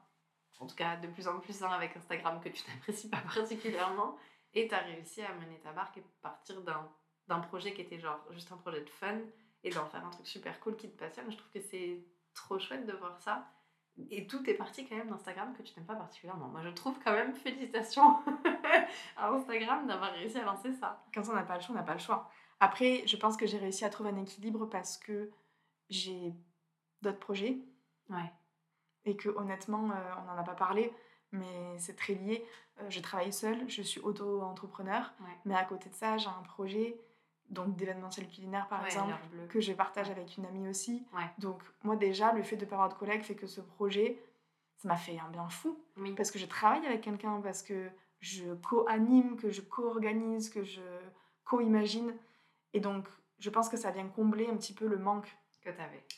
en 0.59 0.67
tout 0.67 0.75
cas 0.75 0.97
de 0.97 1.07
plus 1.07 1.27
en 1.27 1.39
plus 1.39 1.53
sain 1.53 1.69
avec 1.69 1.95
Instagram 1.95 2.41
que 2.41 2.49
tu 2.49 2.63
n'apprécies 2.69 3.09
pas 3.09 3.21
particulièrement. 3.33 4.17
Et 4.53 4.67
tu 4.67 4.75
as 4.75 4.79
réussi 4.79 5.21
à 5.21 5.33
mener 5.35 5.59
ta 5.59 5.71
barque 5.71 5.97
et 5.97 6.03
partir 6.21 6.61
d'un 6.61 7.39
projet 7.39 7.73
qui 7.73 7.81
était 7.81 7.99
genre 7.99 8.19
juste 8.31 8.51
un 8.51 8.57
projet 8.57 8.81
de 8.81 8.89
fun 8.89 9.19
et 9.63 9.69
d'en 9.69 9.85
faire 9.87 10.05
un 10.05 10.09
truc 10.09 10.27
super 10.27 10.59
cool 10.59 10.75
qui 10.75 10.89
te 10.91 10.97
passionne. 10.97 11.31
Je 11.31 11.37
trouve 11.37 11.51
que 11.51 11.61
c'est 11.61 12.05
trop 12.33 12.59
chouette 12.59 12.85
de 12.85 12.93
voir 12.93 13.19
ça. 13.19 13.47
Et 14.09 14.25
tout 14.25 14.47
est 14.49 14.55
parti 14.55 14.87
quand 14.87 14.95
même 14.95 15.09
d'Instagram 15.09 15.53
que 15.55 15.61
tu 15.61 15.73
n'aimes 15.75 15.85
pas 15.85 15.95
particulièrement. 15.95 16.47
Moi, 16.47 16.61
je 16.63 16.69
trouve 16.69 16.97
quand 17.03 17.11
même 17.11 17.33
félicitations 17.33 18.17
à 19.17 19.29
Instagram 19.29 19.85
d'avoir 19.87 20.11
réussi 20.13 20.37
à 20.39 20.43
lancer 20.45 20.73
ça. 20.73 21.03
Quand 21.13 21.21
on 21.29 21.33
n'a 21.33 21.43
pas 21.43 21.55
le 21.55 21.61
choix, 21.61 21.75
on 21.75 21.77
n'a 21.77 21.83
pas 21.83 21.93
le 21.93 21.99
choix. 21.99 22.29
Après, 22.59 23.03
je 23.05 23.15
pense 23.17 23.37
que 23.37 23.45
j'ai 23.45 23.57
réussi 23.59 23.85
à 23.85 23.89
trouver 23.89 24.09
un 24.09 24.17
équilibre 24.17 24.65
parce 24.65 24.97
que 24.97 25.29
j'ai 25.89 26.33
d'autres 27.01 27.19
projets 27.19 27.57
Ouais. 28.09 28.31
et 29.05 29.15
que 29.15 29.29
honnêtement, 29.29 29.91
euh, 29.91 30.11
on 30.21 30.25
n'en 30.25 30.37
a 30.37 30.43
pas 30.43 30.55
parlé, 30.55 30.91
mais 31.31 31.77
c'est 31.77 31.95
très 31.95 32.13
lié. 32.13 32.45
Euh, 32.81 32.89
je 32.89 32.99
travaille 32.99 33.31
seule, 33.33 33.69
je 33.69 33.81
suis 33.81 33.99
auto-entrepreneur, 34.01 35.13
Ouais. 35.21 35.37
mais 35.45 35.55
à 35.55 35.63
côté 35.65 35.89
de 35.89 35.95
ça, 35.95 36.17
j'ai 36.17 36.29
un 36.29 36.43
projet 36.43 36.97
donc 37.49 37.75
d'événementiel 37.75 38.27
culinaire 38.27 38.67
par 38.67 38.81
Ouais, 38.81 38.87
exemple 38.87 39.13
que 39.49 39.59
je 39.61 39.73
partage 39.73 40.09
avec 40.09 40.37
une 40.37 40.45
amie 40.45 40.67
aussi. 40.67 41.05
Ouais. 41.13 41.29
Donc 41.37 41.61
moi 41.83 41.95
déjà, 41.95 42.31
le 42.33 42.43
fait 42.43 42.55
de 42.57 42.65
ne 42.65 42.69
pas 42.69 42.75
avoir 42.75 42.89
de 42.89 42.95
collègues 42.95 43.21
fait 43.23 43.35
que 43.35 43.47
ce 43.47 43.61
projet, 43.61 44.17
ça 44.77 44.87
m'a 44.87 44.95
fait 44.95 45.19
un 45.19 45.29
bien 45.29 45.47
fou 45.49 45.77
Oui. 45.97 46.13
parce 46.15 46.31
que 46.31 46.39
je 46.39 46.45
travaille 46.45 46.85
avec 46.85 47.01
quelqu'un, 47.01 47.39
parce 47.41 47.61
que 47.63 47.89
je 48.19 48.53
co-anime, 48.55 49.35
que 49.37 49.49
je 49.49 49.61
co-organise, 49.61 50.49
que 50.49 50.63
je 50.63 50.81
co-imagine. 51.45 52.13
Et 52.73 52.79
donc, 52.79 53.07
je 53.39 53.49
pense 53.49 53.69
que 53.69 53.77
ça 53.77 53.91
vient 53.91 54.07
combler 54.07 54.47
un 54.49 54.55
petit 54.57 54.73
peu 54.73 54.87
le 54.87 54.97
manque 54.97 55.35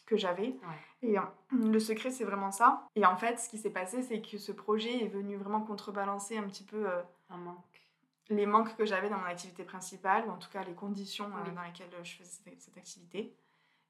Que 0.08 0.16
j'avais. 0.18 0.48
Ouais. 0.48 0.82
Et 1.02 1.18
euh, 1.20 1.22
le 1.52 1.80
secret, 1.80 2.10
c'est 2.12 2.24
vraiment 2.24 2.52
ça. 2.52 2.88
Et 2.96 3.06
en 3.06 3.18
fait, 3.18 3.40
ce 3.40 3.50
qui 3.50 3.58
s'est 3.58 3.70
passé, 3.72 4.02
c'est 4.02 4.22
que 4.22 4.38
ce 4.38 4.52
projet 4.52 5.04
est 5.04 5.08
venu 5.08 5.36
vraiment 5.36 5.62
contrebalancer 5.62 6.38
un 6.38 6.44
petit 6.44 6.64
peu 6.64 6.88
euh, 6.90 7.02
Un 7.30 7.38
manque. 7.38 7.75
Les 8.30 8.46
manques 8.46 8.76
que 8.76 8.86
j'avais 8.86 9.10
dans 9.10 9.18
mon 9.18 9.26
activité 9.26 9.64
principale, 9.64 10.26
ou 10.28 10.32
en 10.32 10.38
tout 10.38 10.50
cas 10.50 10.64
les 10.64 10.74
conditions 10.74 11.26
euh, 11.38 11.44
Oui. 11.46 11.54
dans 11.54 11.62
lesquelles 11.62 11.92
je 12.04 12.16
faisais 12.16 12.30
cette, 12.44 12.62
cette 12.62 12.78
activité. 12.78 13.36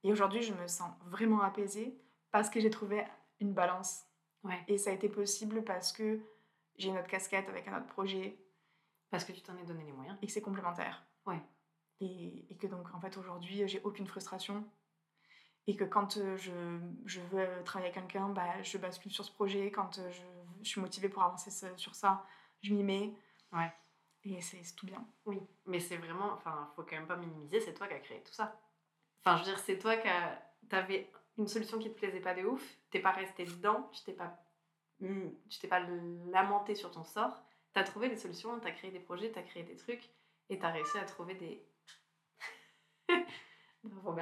Et 0.04 0.12
aujourd'hui, 0.12 0.42
je 0.44 0.54
me 0.54 0.68
sens 0.68 0.92
vraiment 1.06 1.42
apaisée 1.42 1.98
parce 2.32 2.50
que 2.50 2.60
j'ai 2.60 2.70
trouvé 2.70 3.06
une 3.40 3.54
balance. 3.54 4.04
Ouais. 4.44 4.60
Et 4.68 4.78
ça 4.78 4.90
a 4.92 4.94
été 4.94 5.10
possible 5.10 5.64
parce 5.64 5.92
que 5.92 6.20
j'ai 6.78 6.90
une 6.90 6.98
autre 6.98 7.08
casquette 7.08 7.48
avec 7.50 7.68
un 7.68 7.78
autre 7.78 7.88
projet 7.88 8.38
Parce 9.10 9.24
que 9.24 9.32
tu 9.32 9.42
t'en 9.42 9.58
es 9.58 9.64
donné 9.64 9.84
les 9.86 9.94
moyens. 9.94 10.18
et 10.22 10.28
que 10.28 10.32
c'est 10.32 10.42
complémentaire. 10.42 11.06
Ouais. 11.26 11.42
Et, 12.02 12.46
et 12.52 12.58
que 12.58 12.68
donc, 12.68 12.94
en 12.94 13.00
fait, 13.00 13.16
aujourd'hui, 13.18 13.68
j'ai 13.68 13.82
aucune 13.84 14.06
frustration. 14.06 14.64
Et 15.68 15.76
que 15.76 15.86
quand 15.86 16.18
euh, 16.18 16.36
je, 16.38 16.52
je 17.06 17.22
veux 17.22 17.48
travailler 17.64 17.92
avec 17.92 18.04
quelqu'un, 18.10 18.30
bah, 18.30 18.62
je 18.62 18.78
bascule 18.78 19.12
sur 19.12 19.24
ce 19.26 19.32
projet. 19.32 19.72
Quand 19.72 19.98
euh, 19.98 20.12
je, 20.12 20.22
je 20.62 20.70
suis 20.70 20.82
motivée 20.82 21.10
pour 21.10 21.24
avancer 21.24 21.50
ce- 21.50 21.76
sur 21.78 21.96
ça, 21.96 22.24
je 22.62 22.74
m'y 22.74 22.84
mets. 22.84 23.14
Ouais. 23.54 23.72
Et 24.26 24.42
c'est 24.42 24.62
tout 24.76 24.88
bien. 24.88 25.06
Oui, 25.26 25.40
mais 25.66 25.80
c'est 25.80 25.98
vraiment, 25.98 26.34
enfin, 26.34 26.72
faut 26.76 26.84
quand 26.84 26.96
même 26.96 27.08
pas 27.08 27.16
minimiser, 27.16 27.60
c'est 27.60 27.74
toi 27.74 27.88
qui 27.88 27.94
as 27.94 28.00
créé 28.00 28.24
tout 28.24 28.34
ça. 28.34 28.60
Enfin, 29.20 29.38
je 29.38 29.44
veux 29.44 29.52
dire, 29.52 29.60
c'est 29.60 29.78
toi 29.78 29.98
qui 29.98 30.08
as, 30.08 30.42
t'avais 30.68 31.12
une 31.38 31.48
solution 31.48 31.78
qui 31.78 31.92
te 31.92 31.96
plaisait 31.98 32.20
pas 32.20 32.34
de 32.34 32.44
ouf, 32.44 32.78
t'es 32.90 33.00
pas 33.00 33.12
resté 33.12 33.46
dedans, 33.46 33.90
tu 33.94 34.04
t'es 34.04 34.14
pas, 34.14 34.36
hmm, 35.00 35.30
tu 35.50 35.60
t'es 35.60 35.68
pas 35.68 35.80
lamenté 35.80 36.74
sur 36.74 36.90
ton 36.92 37.04
sort, 37.04 37.44
t'as 37.74 37.84
trouvé 37.84 38.10
des 38.10 38.18
solutions, 38.18 38.60
t'as 38.60 38.72
créé 38.72 38.90
des 38.90 39.00
projets, 39.00 39.32
t'as 39.32 39.44
créé 39.44 39.64
des 39.64 39.76
trucs, 39.76 40.10
et 40.50 40.58
t'as 40.58 40.72
réussi 40.72 40.98
à 40.98 41.06
trouver 41.06 41.36
des... 41.36 41.64
Bravo. 43.84 44.20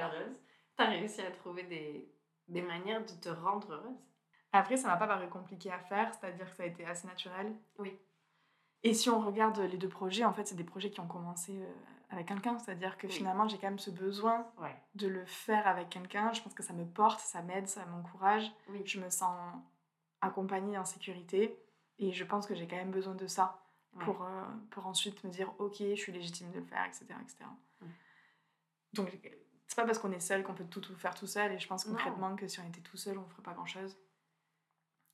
T'as 0.76 0.86
réussi 0.86 1.22
à 1.22 1.30
trouver 1.30 1.62
des, 1.62 2.12
des 2.48 2.62
manières 2.62 3.04
de 3.04 3.12
te 3.12 3.28
rendre 3.30 3.72
heureuse. 3.72 3.96
Après, 4.52 4.76
ça 4.76 4.88
m'a 4.88 4.96
pas 4.96 5.06
paru 5.06 5.28
compliqué 5.28 5.70
à 5.70 5.78
faire, 5.78 6.12
c'est-à-dire 6.12 6.50
que 6.50 6.56
ça 6.56 6.62
a 6.64 6.66
été 6.66 6.84
assez 6.84 7.06
naturel. 7.06 7.56
Oui. 7.78 7.98
Et 8.84 8.92
si 8.94 9.08
on 9.10 9.18
regarde 9.20 9.58
les 9.60 9.78
deux 9.78 9.88
projets, 9.88 10.24
en 10.24 10.32
fait, 10.32 10.46
c'est 10.46 10.54
des 10.54 10.62
projets 10.64 10.90
qui 10.90 11.00
ont 11.00 11.06
commencé 11.08 11.52
euh, 11.58 11.72
avec 12.10 12.28
quelqu'un. 12.28 12.58
C'est-à-dire 12.58 12.98
que 12.98 13.06
Oui. 13.06 13.12
finalement, 13.12 13.48
j'ai 13.48 13.56
quand 13.58 13.68
même 13.68 13.78
ce 13.78 13.90
besoin 13.90 14.46
Ouais. 14.58 14.76
de 14.94 15.08
le 15.08 15.24
faire 15.24 15.66
avec 15.66 15.88
quelqu'un. 15.88 16.32
Je 16.34 16.42
pense 16.42 16.52
que 16.54 16.62
ça 16.62 16.72
me 16.74 16.84
porte, 16.84 17.20
ça 17.20 17.40
m'aide, 17.42 17.66
ça 17.66 17.84
m'encourage. 17.86 18.50
Oui. 18.68 18.82
Je 18.84 19.00
me 19.00 19.08
sens 19.10 19.36
accompagnée 20.20 20.76
en 20.78 20.84
sécurité. 20.84 21.58
Et 21.98 22.12
je 22.12 22.24
pense 22.24 22.46
que 22.46 22.54
j'ai 22.54 22.66
quand 22.68 22.76
même 22.76 22.90
besoin 22.90 23.14
de 23.14 23.26
ça 23.26 23.60
Ouais. 23.94 24.04
pour, 24.04 24.22
euh, 24.22 24.42
pour 24.70 24.86
ensuite 24.88 25.22
me 25.24 25.30
dire 25.30 25.52
ok, 25.60 25.76
je 25.78 25.94
suis 25.94 26.10
légitime 26.12 26.50
de 26.50 26.58
le 26.58 26.64
faire, 26.64 26.84
etc. 26.84 27.04
etc. 27.22 27.44
Ouais. 27.80 27.88
Donc, 28.92 29.18
c'est 29.68 29.76
pas 29.76 29.84
parce 29.86 29.98
qu'on 29.98 30.10
est 30.12 30.18
seul 30.20 30.42
qu'on 30.42 30.52
peut 30.54 30.64
tout, 30.64 30.80
tout 30.80 30.94
faire 30.96 31.14
tout 31.14 31.26
seul. 31.28 31.52
Et 31.52 31.58
je 31.58 31.66
pense 31.68 31.86
Non. 31.86 31.92
concrètement 31.94 32.34
que 32.36 32.46
si 32.48 32.58
on 32.60 32.66
était 32.68 32.80
tout 32.80 32.96
seul, 32.96 33.16
on 33.18 33.24
ferait 33.28 33.42
pas 33.42 33.54
grand 33.54 33.66
chose. 33.66 33.96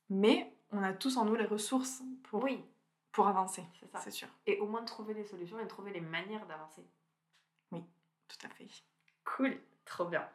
Mais 0.08 0.52
on 0.72 0.82
a 0.82 0.92
tous 0.92 1.16
en 1.18 1.24
nous 1.24 1.34
les 1.36 1.44
ressources 1.44 2.02
pour, 2.24 2.42
Oui, 2.42 2.64
pour 3.12 3.26
avancer, 3.26 3.64
c'est 3.78 3.90
ça. 3.90 3.98
c'est 4.00 4.10
sûr. 4.10 4.28
Et 4.46 4.58
au 4.58 4.66
moins 4.66 4.84
trouver 4.84 5.14
des 5.14 5.24
solutions 5.24 5.58
et 5.58 5.66
trouver 5.66 5.92
les 5.92 6.00
manières 6.00 6.46
d'avancer. 6.46 6.84
Tout 8.30 8.46
à 8.46 8.48
fait. 8.50 8.68
Cool, 9.24 9.60
trop 9.84 10.04
bien. 10.04 10.26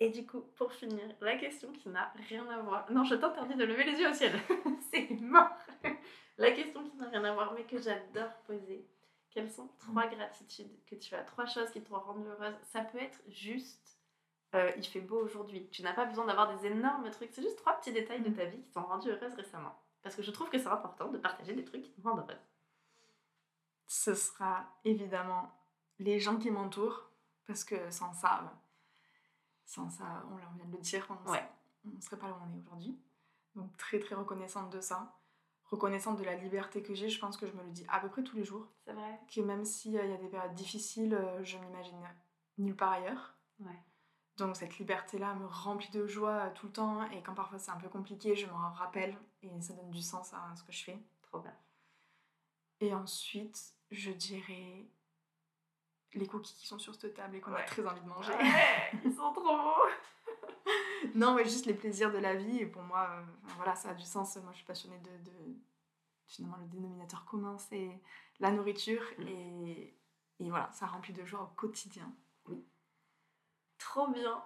Et 0.00 0.08
du 0.08 0.26
coup, 0.26 0.40
pour 0.56 0.72
finir, 0.72 1.04
la 1.20 1.36
question 1.36 1.70
qui 1.72 1.88
n'a 1.88 2.12
rien 2.28 2.48
à 2.48 2.60
voir. 2.62 2.90
Non, 2.90 3.04
je 3.04 3.14
t'interdis 3.14 3.54
de 3.54 3.64
lever 3.64 3.84
les 3.84 3.98
yeux 4.00 4.10
au 4.10 4.14
ciel. 4.14 4.32
C'est 4.90 5.10
mort. 5.20 5.50
La 6.38 6.50
question 6.50 6.88
qui 6.88 6.96
n'a 6.96 7.08
rien 7.10 7.24
à 7.24 7.32
voir, 7.32 7.52
mais 7.52 7.64
que 7.64 7.78
j'adore 7.78 8.32
poser. 8.46 8.88
Quelles 9.30 9.50
sont 9.50 9.68
trois 9.78 10.06
gratitudes 10.06 10.72
que 10.86 10.94
tu 10.94 11.14
as? 11.14 11.22
Trois 11.22 11.46
choses 11.46 11.70
qui 11.70 11.82
t'ont 11.82 11.98
rendu 11.98 12.26
heureuse. 12.26 12.54
Ça 12.62 12.80
peut 12.80 12.98
être 12.98 13.20
juste, 13.28 14.00
euh, 14.54 14.72
il 14.76 14.86
fait 14.86 15.00
beau 15.00 15.20
aujourd'hui. 15.20 15.68
Tu 15.70 15.82
n'as 15.82 15.92
pas 15.92 16.06
besoin 16.06 16.24
d'avoir 16.24 16.56
des 16.56 16.66
énormes 16.66 17.10
trucs. 17.10 17.30
C'est 17.32 17.42
juste 17.42 17.58
trois 17.58 17.74
petits 17.74 17.92
détails 17.92 18.22
de 18.22 18.30
ta 18.30 18.46
vie 18.46 18.62
qui 18.62 18.70
t'ont 18.70 18.82
rendu 18.82 19.10
heureuse 19.10 19.34
récemment. 19.34 19.76
Parce 20.04 20.14
que 20.14 20.22
je 20.22 20.30
trouve 20.30 20.50
que 20.50 20.58
c'est 20.58 20.68
important 20.68 21.08
de 21.08 21.18
partager 21.18 21.54
des 21.54 21.64
trucs 21.64 21.82
qui 21.82 21.90
te 21.90 22.00
rendent 22.02 22.20
heureuse. 22.20 22.38
Ce 23.86 24.14
sera 24.14 24.66
évidemment 24.84 25.50
les 25.98 26.20
gens 26.20 26.36
qui 26.36 26.50
m'entourent, 26.50 27.10
parce 27.46 27.64
que 27.64 27.90
sans 27.90 28.12
ça, 28.12 28.52
sans 29.64 29.88
ça, 29.88 30.24
on 30.30 30.36
vient 30.36 30.66
de 30.66 30.72
le 30.72 30.78
dire, 30.78 31.06
on 31.10 31.88
ne 31.88 32.00
serait 32.00 32.18
pas 32.18 32.28
là 32.28 32.34
où 32.34 32.44
on 32.46 32.54
est 32.54 32.60
aujourd'hui. 32.60 33.00
Donc 33.54 33.74
très 33.78 33.98
très 33.98 34.14
reconnaissante 34.14 34.70
de 34.70 34.80
ça. 34.80 35.16
Reconnaissante 35.64 36.18
de 36.18 36.24
la 36.24 36.34
liberté 36.34 36.82
que 36.82 36.94
j'ai, 36.94 37.08
je 37.08 37.18
pense 37.18 37.38
que 37.38 37.46
je 37.46 37.52
me 37.52 37.62
le 37.62 37.70
dis 37.70 37.86
à 37.88 37.98
peu 38.00 38.10
près 38.10 38.22
tous 38.22 38.36
les 38.36 38.44
jours. 38.44 38.68
C'est 38.84 38.92
vrai. 38.92 39.20
Que 39.34 39.40
même 39.40 39.64
s'il 39.64 39.96
euh, 39.96 40.04
y 40.04 40.12
a 40.12 40.18
des 40.18 40.28
périodes 40.28 40.54
difficiles, 40.54 41.14
euh, 41.14 41.42
je 41.42 41.56
m'imagine 41.56 41.98
nulle 42.58 42.76
part 42.76 42.92
ailleurs. 42.92 43.34
Ouais. 43.60 43.82
Donc 44.36 44.56
cette 44.56 44.78
liberté-là 44.78 45.34
me 45.34 45.46
remplit 45.46 45.90
de 45.90 46.06
joie 46.06 46.30
euh, 46.30 46.50
tout 46.54 46.66
le 46.66 46.72
temps 46.72 47.08
et 47.10 47.22
quand 47.22 47.34
parfois 47.34 47.58
c'est 47.58 47.70
un 47.70 47.76
peu 47.76 47.88
compliqué, 47.88 48.34
je 48.34 48.46
m'en 48.46 48.72
rappelle 48.72 49.16
et 49.42 49.60
ça 49.60 49.74
donne 49.74 49.90
du 49.90 50.02
sens 50.02 50.32
à 50.34 50.54
ce 50.56 50.64
que 50.64 50.72
je 50.72 50.84
fais. 50.84 50.98
Trop 51.22 51.38
bien. 51.38 51.54
Et 52.80 52.92
ensuite, 52.92 53.74
je 53.90 54.10
dirais 54.10 54.88
les 56.14 56.26
cookies 56.26 56.54
qui 56.54 56.66
sont 56.66 56.78
sur 56.78 56.94
cette 56.94 57.14
table 57.14 57.36
et 57.36 57.40
qu'on 57.40 57.54
a 57.54 57.62
très 57.62 57.86
envie 57.86 58.00
de 58.00 58.08
manger. 58.08 58.32
ils 59.04 59.12
sont 59.12 59.32
trop 59.32 59.42
beaux 59.42 59.88
Non, 61.14 61.34
mais 61.34 61.44
juste 61.44 61.66
les 61.66 61.74
plaisirs 61.74 62.12
de 62.12 62.18
la 62.18 62.34
vie. 62.34 62.58
Et 62.58 62.66
pour 62.66 62.82
moi, 62.82 63.08
euh, 63.10 63.22
voilà, 63.56 63.74
ça 63.74 63.90
a 63.90 63.94
du 63.94 64.04
sens. 64.04 64.36
Moi, 64.36 64.50
je 64.52 64.58
suis 64.58 64.66
passionnée 64.66 64.98
de... 64.98 65.30
de... 65.30 65.56
Finalement, 66.26 66.56
le 66.56 66.66
dénominateur 66.66 67.24
commun, 67.26 67.58
c'est 67.58 68.00
la 68.40 68.50
nourriture. 68.50 69.02
Mm. 69.18 69.28
Et... 69.28 69.96
et 70.40 70.50
voilà, 70.50 70.70
ça 70.72 70.86
remplit 70.86 71.12
de 71.12 71.24
joie 71.24 71.42
au 71.42 71.54
quotidien. 71.54 72.12
Oui. 72.46 72.64
Trop 73.84 74.08
bien. 74.08 74.42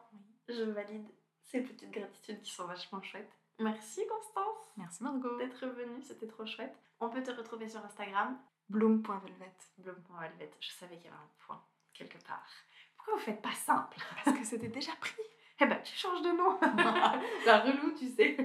Je 0.48 0.62
valide 0.62 1.06
ces 1.42 1.62
petites 1.62 1.90
gratitudes 1.90 2.42
qui 2.42 2.50
sont 2.50 2.66
vachement 2.66 3.00
chouettes. 3.02 3.32
Merci 3.60 4.06
Constance. 4.06 4.72
Merci 4.76 5.02
Margot. 5.04 5.38
D'être 5.38 5.66
venue, 5.66 6.02
c'était 6.02 6.26
trop 6.26 6.44
chouette. 6.44 6.76
On 7.00 7.08
peut 7.08 7.22
te 7.22 7.30
retrouver 7.30 7.68
sur 7.68 7.84
Instagram. 7.84 8.36
Bloom.velvet. 8.68 9.52
Bloom.velvet. 9.78 10.50
Je 10.60 10.70
savais 10.70 10.96
qu'il 10.96 11.06
y 11.06 11.08
avait 11.08 11.16
un 11.16 11.30
point 11.46 11.62
quelque 11.94 12.18
part. 12.26 12.48
Pourquoi 12.96 13.14
vous 13.14 13.20
faites 13.20 13.40
pas 13.40 13.52
simple? 13.52 13.98
Parce 14.24 14.36
que 14.36 14.44
c'était 14.44 14.68
déjà 14.68 14.92
pris. 15.00 15.22
Eh 15.60 15.66
ben, 15.66 15.80
tu 15.82 15.94
changes 15.94 16.22
de 16.22 16.30
nom. 16.30 16.58
La 17.46 17.60
relou, 17.60 17.92
tu 17.94 18.08
sais. 18.08 18.36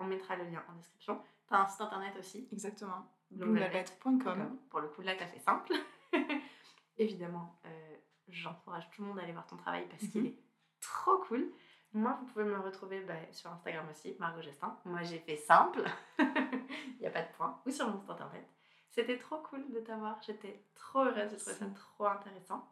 On 0.00 0.04
mettra 0.04 0.36
le 0.36 0.44
lien 0.44 0.62
en 0.68 0.72
description. 0.74 1.22
T'as 1.46 1.58
un 1.58 1.68
site 1.68 1.82
internet 1.82 2.14
aussi? 2.18 2.48
Exactement. 2.52 3.06
Bloomvelvet.com. 3.30 4.58
Pour 4.70 4.80
le 4.80 4.88
coup, 4.88 5.02
là, 5.02 5.14
t'as 5.14 5.26
fait 5.26 5.40
simple. 5.40 5.72
Évidemment, 6.98 7.58
euh, 7.64 7.87
j'encourage 8.28 8.88
tout 8.90 9.02
le 9.02 9.08
monde 9.08 9.18
à 9.18 9.22
aller 9.22 9.32
voir 9.32 9.46
ton 9.46 9.56
travail 9.56 9.86
parce 9.88 10.06
qu'il 10.06 10.22
mhm. 10.22 10.26
est 10.28 10.38
trop 10.80 11.18
cool. 11.18 11.50
Moi, 11.94 12.18
vous 12.20 12.26
pouvez 12.26 12.44
me 12.44 12.58
retrouver 12.58 13.00
bah, 13.00 13.14
sur 13.32 13.50
Instagram 13.50 13.86
aussi, 13.90 14.14
Margot 14.18 14.42
Gestin. 14.42 14.78
Moi, 14.84 15.02
j'ai 15.02 15.18
fait 15.18 15.36
simple. 15.36 15.84
Il 16.18 17.00
n'y 17.00 17.06
a 17.06 17.10
pas 17.10 17.22
de 17.22 17.32
point. 17.36 17.60
Ou 17.66 17.70
sur 17.70 17.88
mon 17.88 17.98
site 17.98 18.10
internet. 18.10 18.46
C'était 18.90 19.16
trop 19.16 19.38
cool 19.38 19.70
de 19.72 19.80
t'avoir. 19.80 20.20
J'étais 20.22 20.62
trop 20.74 21.00
heureuse. 21.00 21.30
J'ai 21.30 21.36
trouvé 21.36 21.56
ça 21.56 21.66
trop 21.74 22.06
intéressant. 22.06 22.68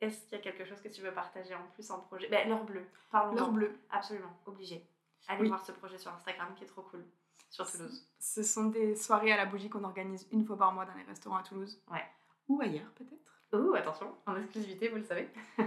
Est-ce 0.00 0.24
qu'il 0.24 0.38
y 0.38 0.40
a 0.40 0.42
quelque 0.42 0.64
chose 0.64 0.80
que 0.80 0.88
tu 0.88 1.02
veux 1.02 1.12
partager 1.12 1.54
en 1.54 1.66
plus 1.74 1.90
en 1.90 2.00
projet? 2.00 2.28
Ben, 2.28 2.48
L'heure 2.48 2.64
bleue. 2.64 2.86
Parlons. 3.10 3.34
L'heure 3.34 3.52
bleue. 3.52 3.78
Absolument. 3.90 4.36
Obligé. 4.46 4.88
Allez 5.28 5.48
voir 5.48 5.64
ce 5.64 5.72
projet 5.72 5.98
sur 5.98 6.12
Instagram 6.12 6.54
qui 6.56 6.64
est 6.64 6.68
trop 6.68 6.82
cool. 6.82 7.04
Sur 7.50 7.70
Toulouse. 7.70 8.06
Ce 8.18 8.42
sont 8.42 8.66
des 8.66 8.94
soirées 8.94 9.32
à 9.32 9.36
la 9.36 9.46
bougie 9.46 9.70
qu'on 9.70 9.84
organise 9.84 10.28
une 10.32 10.44
fois 10.44 10.56
par 10.56 10.72
mois 10.72 10.84
dans 10.84 10.94
les 10.94 11.04
restaurants 11.04 11.38
à 11.38 11.42
Toulouse. 11.42 11.82
Ouais. 11.90 12.04
Ou 12.48 12.60
ailleurs, 12.60 12.90
peut-être. 12.94 13.27
Ouh, 13.52 13.74
attention, 13.74 14.14
en 14.26 14.36
exclusivité, 14.36 14.88
vous 14.88 14.96
le 14.96 15.04
savez. 15.04 15.28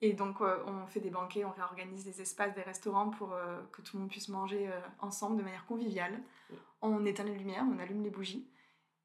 Et 0.00 0.14
donc, 0.14 0.40
euh, 0.40 0.64
on 0.66 0.86
fait 0.86 0.98
des 0.98 1.10
banquets, 1.10 1.44
on 1.44 1.52
réorganise 1.52 2.04
des 2.04 2.20
espaces, 2.20 2.52
des 2.54 2.62
restaurants 2.62 3.10
pour 3.10 3.32
euh, 3.32 3.62
que 3.70 3.82
tout 3.82 3.96
le 3.96 4.00
monde 4.00 4.10
puisse 4.10 4.28
manger 4.28 4.68
euh, 4.68 4.80
ensemble 4.98 5.36
de 5.36 5.42
manière 5.42 5.64
conviviale. 5.66 6.20
On 6.80 7.06
éteint 7.06 7.22
les 7.22 7.36
lumières, 7.36 7.64
on 7.72 7.78
allume 7.78 8.02
les 8.02 8.10
bougies. 8.10 8.50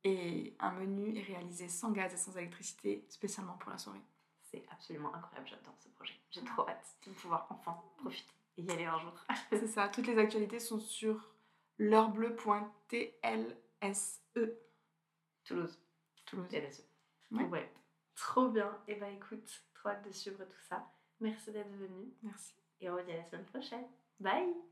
Et 0.04 0.56
un 0.60 0.72
menu 0.72 1.16
est 1.16 1.22
réalisé 1.22 1.70
sans 1.70 1.92
gaz 1.92 2.12
et 2.14 2.18
sans 2.18 2.36
électricité, 2.36 3.06
spécialement 3.10 3.58
pour 3.60 3.70
la 3.70 3.78
soirée. 3.78 4.02
C'est 4.42 4.66
absolument 4.72 5.14
incroyable, 5.14 5.48
j'adore 5.48 5.76
ce 5.78 5.90
projet. 5.90 6.16
J'ai 6.32 6.44
trop 6.44 6.68
hâte 6.68 6.98
de 7.06 7.12
pouvoir 7.12 7.46
enfin 7.52 7.80
profiter 7.98 8.34
et 8.58 8.64
y 8.64 8.72
aller 8.72 8.86
un 8.86 8.98
jour. 8.98 9.14
C'est 9.52 9.68
ça, 9.68 9.90
toutes 9.90 10.08
les 10.08 10.18
actualités 10.18 10.60
sont 10.60 10.80
sur 10.80 11.36
l'heurbleu.tlse. 11.78 14.22
Toulouse. 15.44 15.80
Toulouse. 16.26 16.48
TLSE. 16.50 16.84
Ouais. 17.32 17.70
Trop 18.18 18.50
bien. 18.50 18.78
Et 18.88 18.94
eh 18.94 18.96
bah 18.96 19.06
ben, 19.06 19.16
écoute, 19.16 19.64
trop 19.74 19.90
hâte 19.90 20.06
de 20.06 20.12
suivre 20.12 20.44
tout 20.44 20.62
ça. 20.68 20.86
Merci 21.22 21.52
d'être 21.52 21.76
venu. 21.78 22.14
Merci. 22.24 22.54
Et 22.82 22.90
on 22.90 22.98
se 22.98 23.04
dit 23.04 23.12
à 23.12 23.18
la 23.18 23.24
semaine 23.26 23.46
prochaine. 23.46 23.86
Bye 24.20 24.67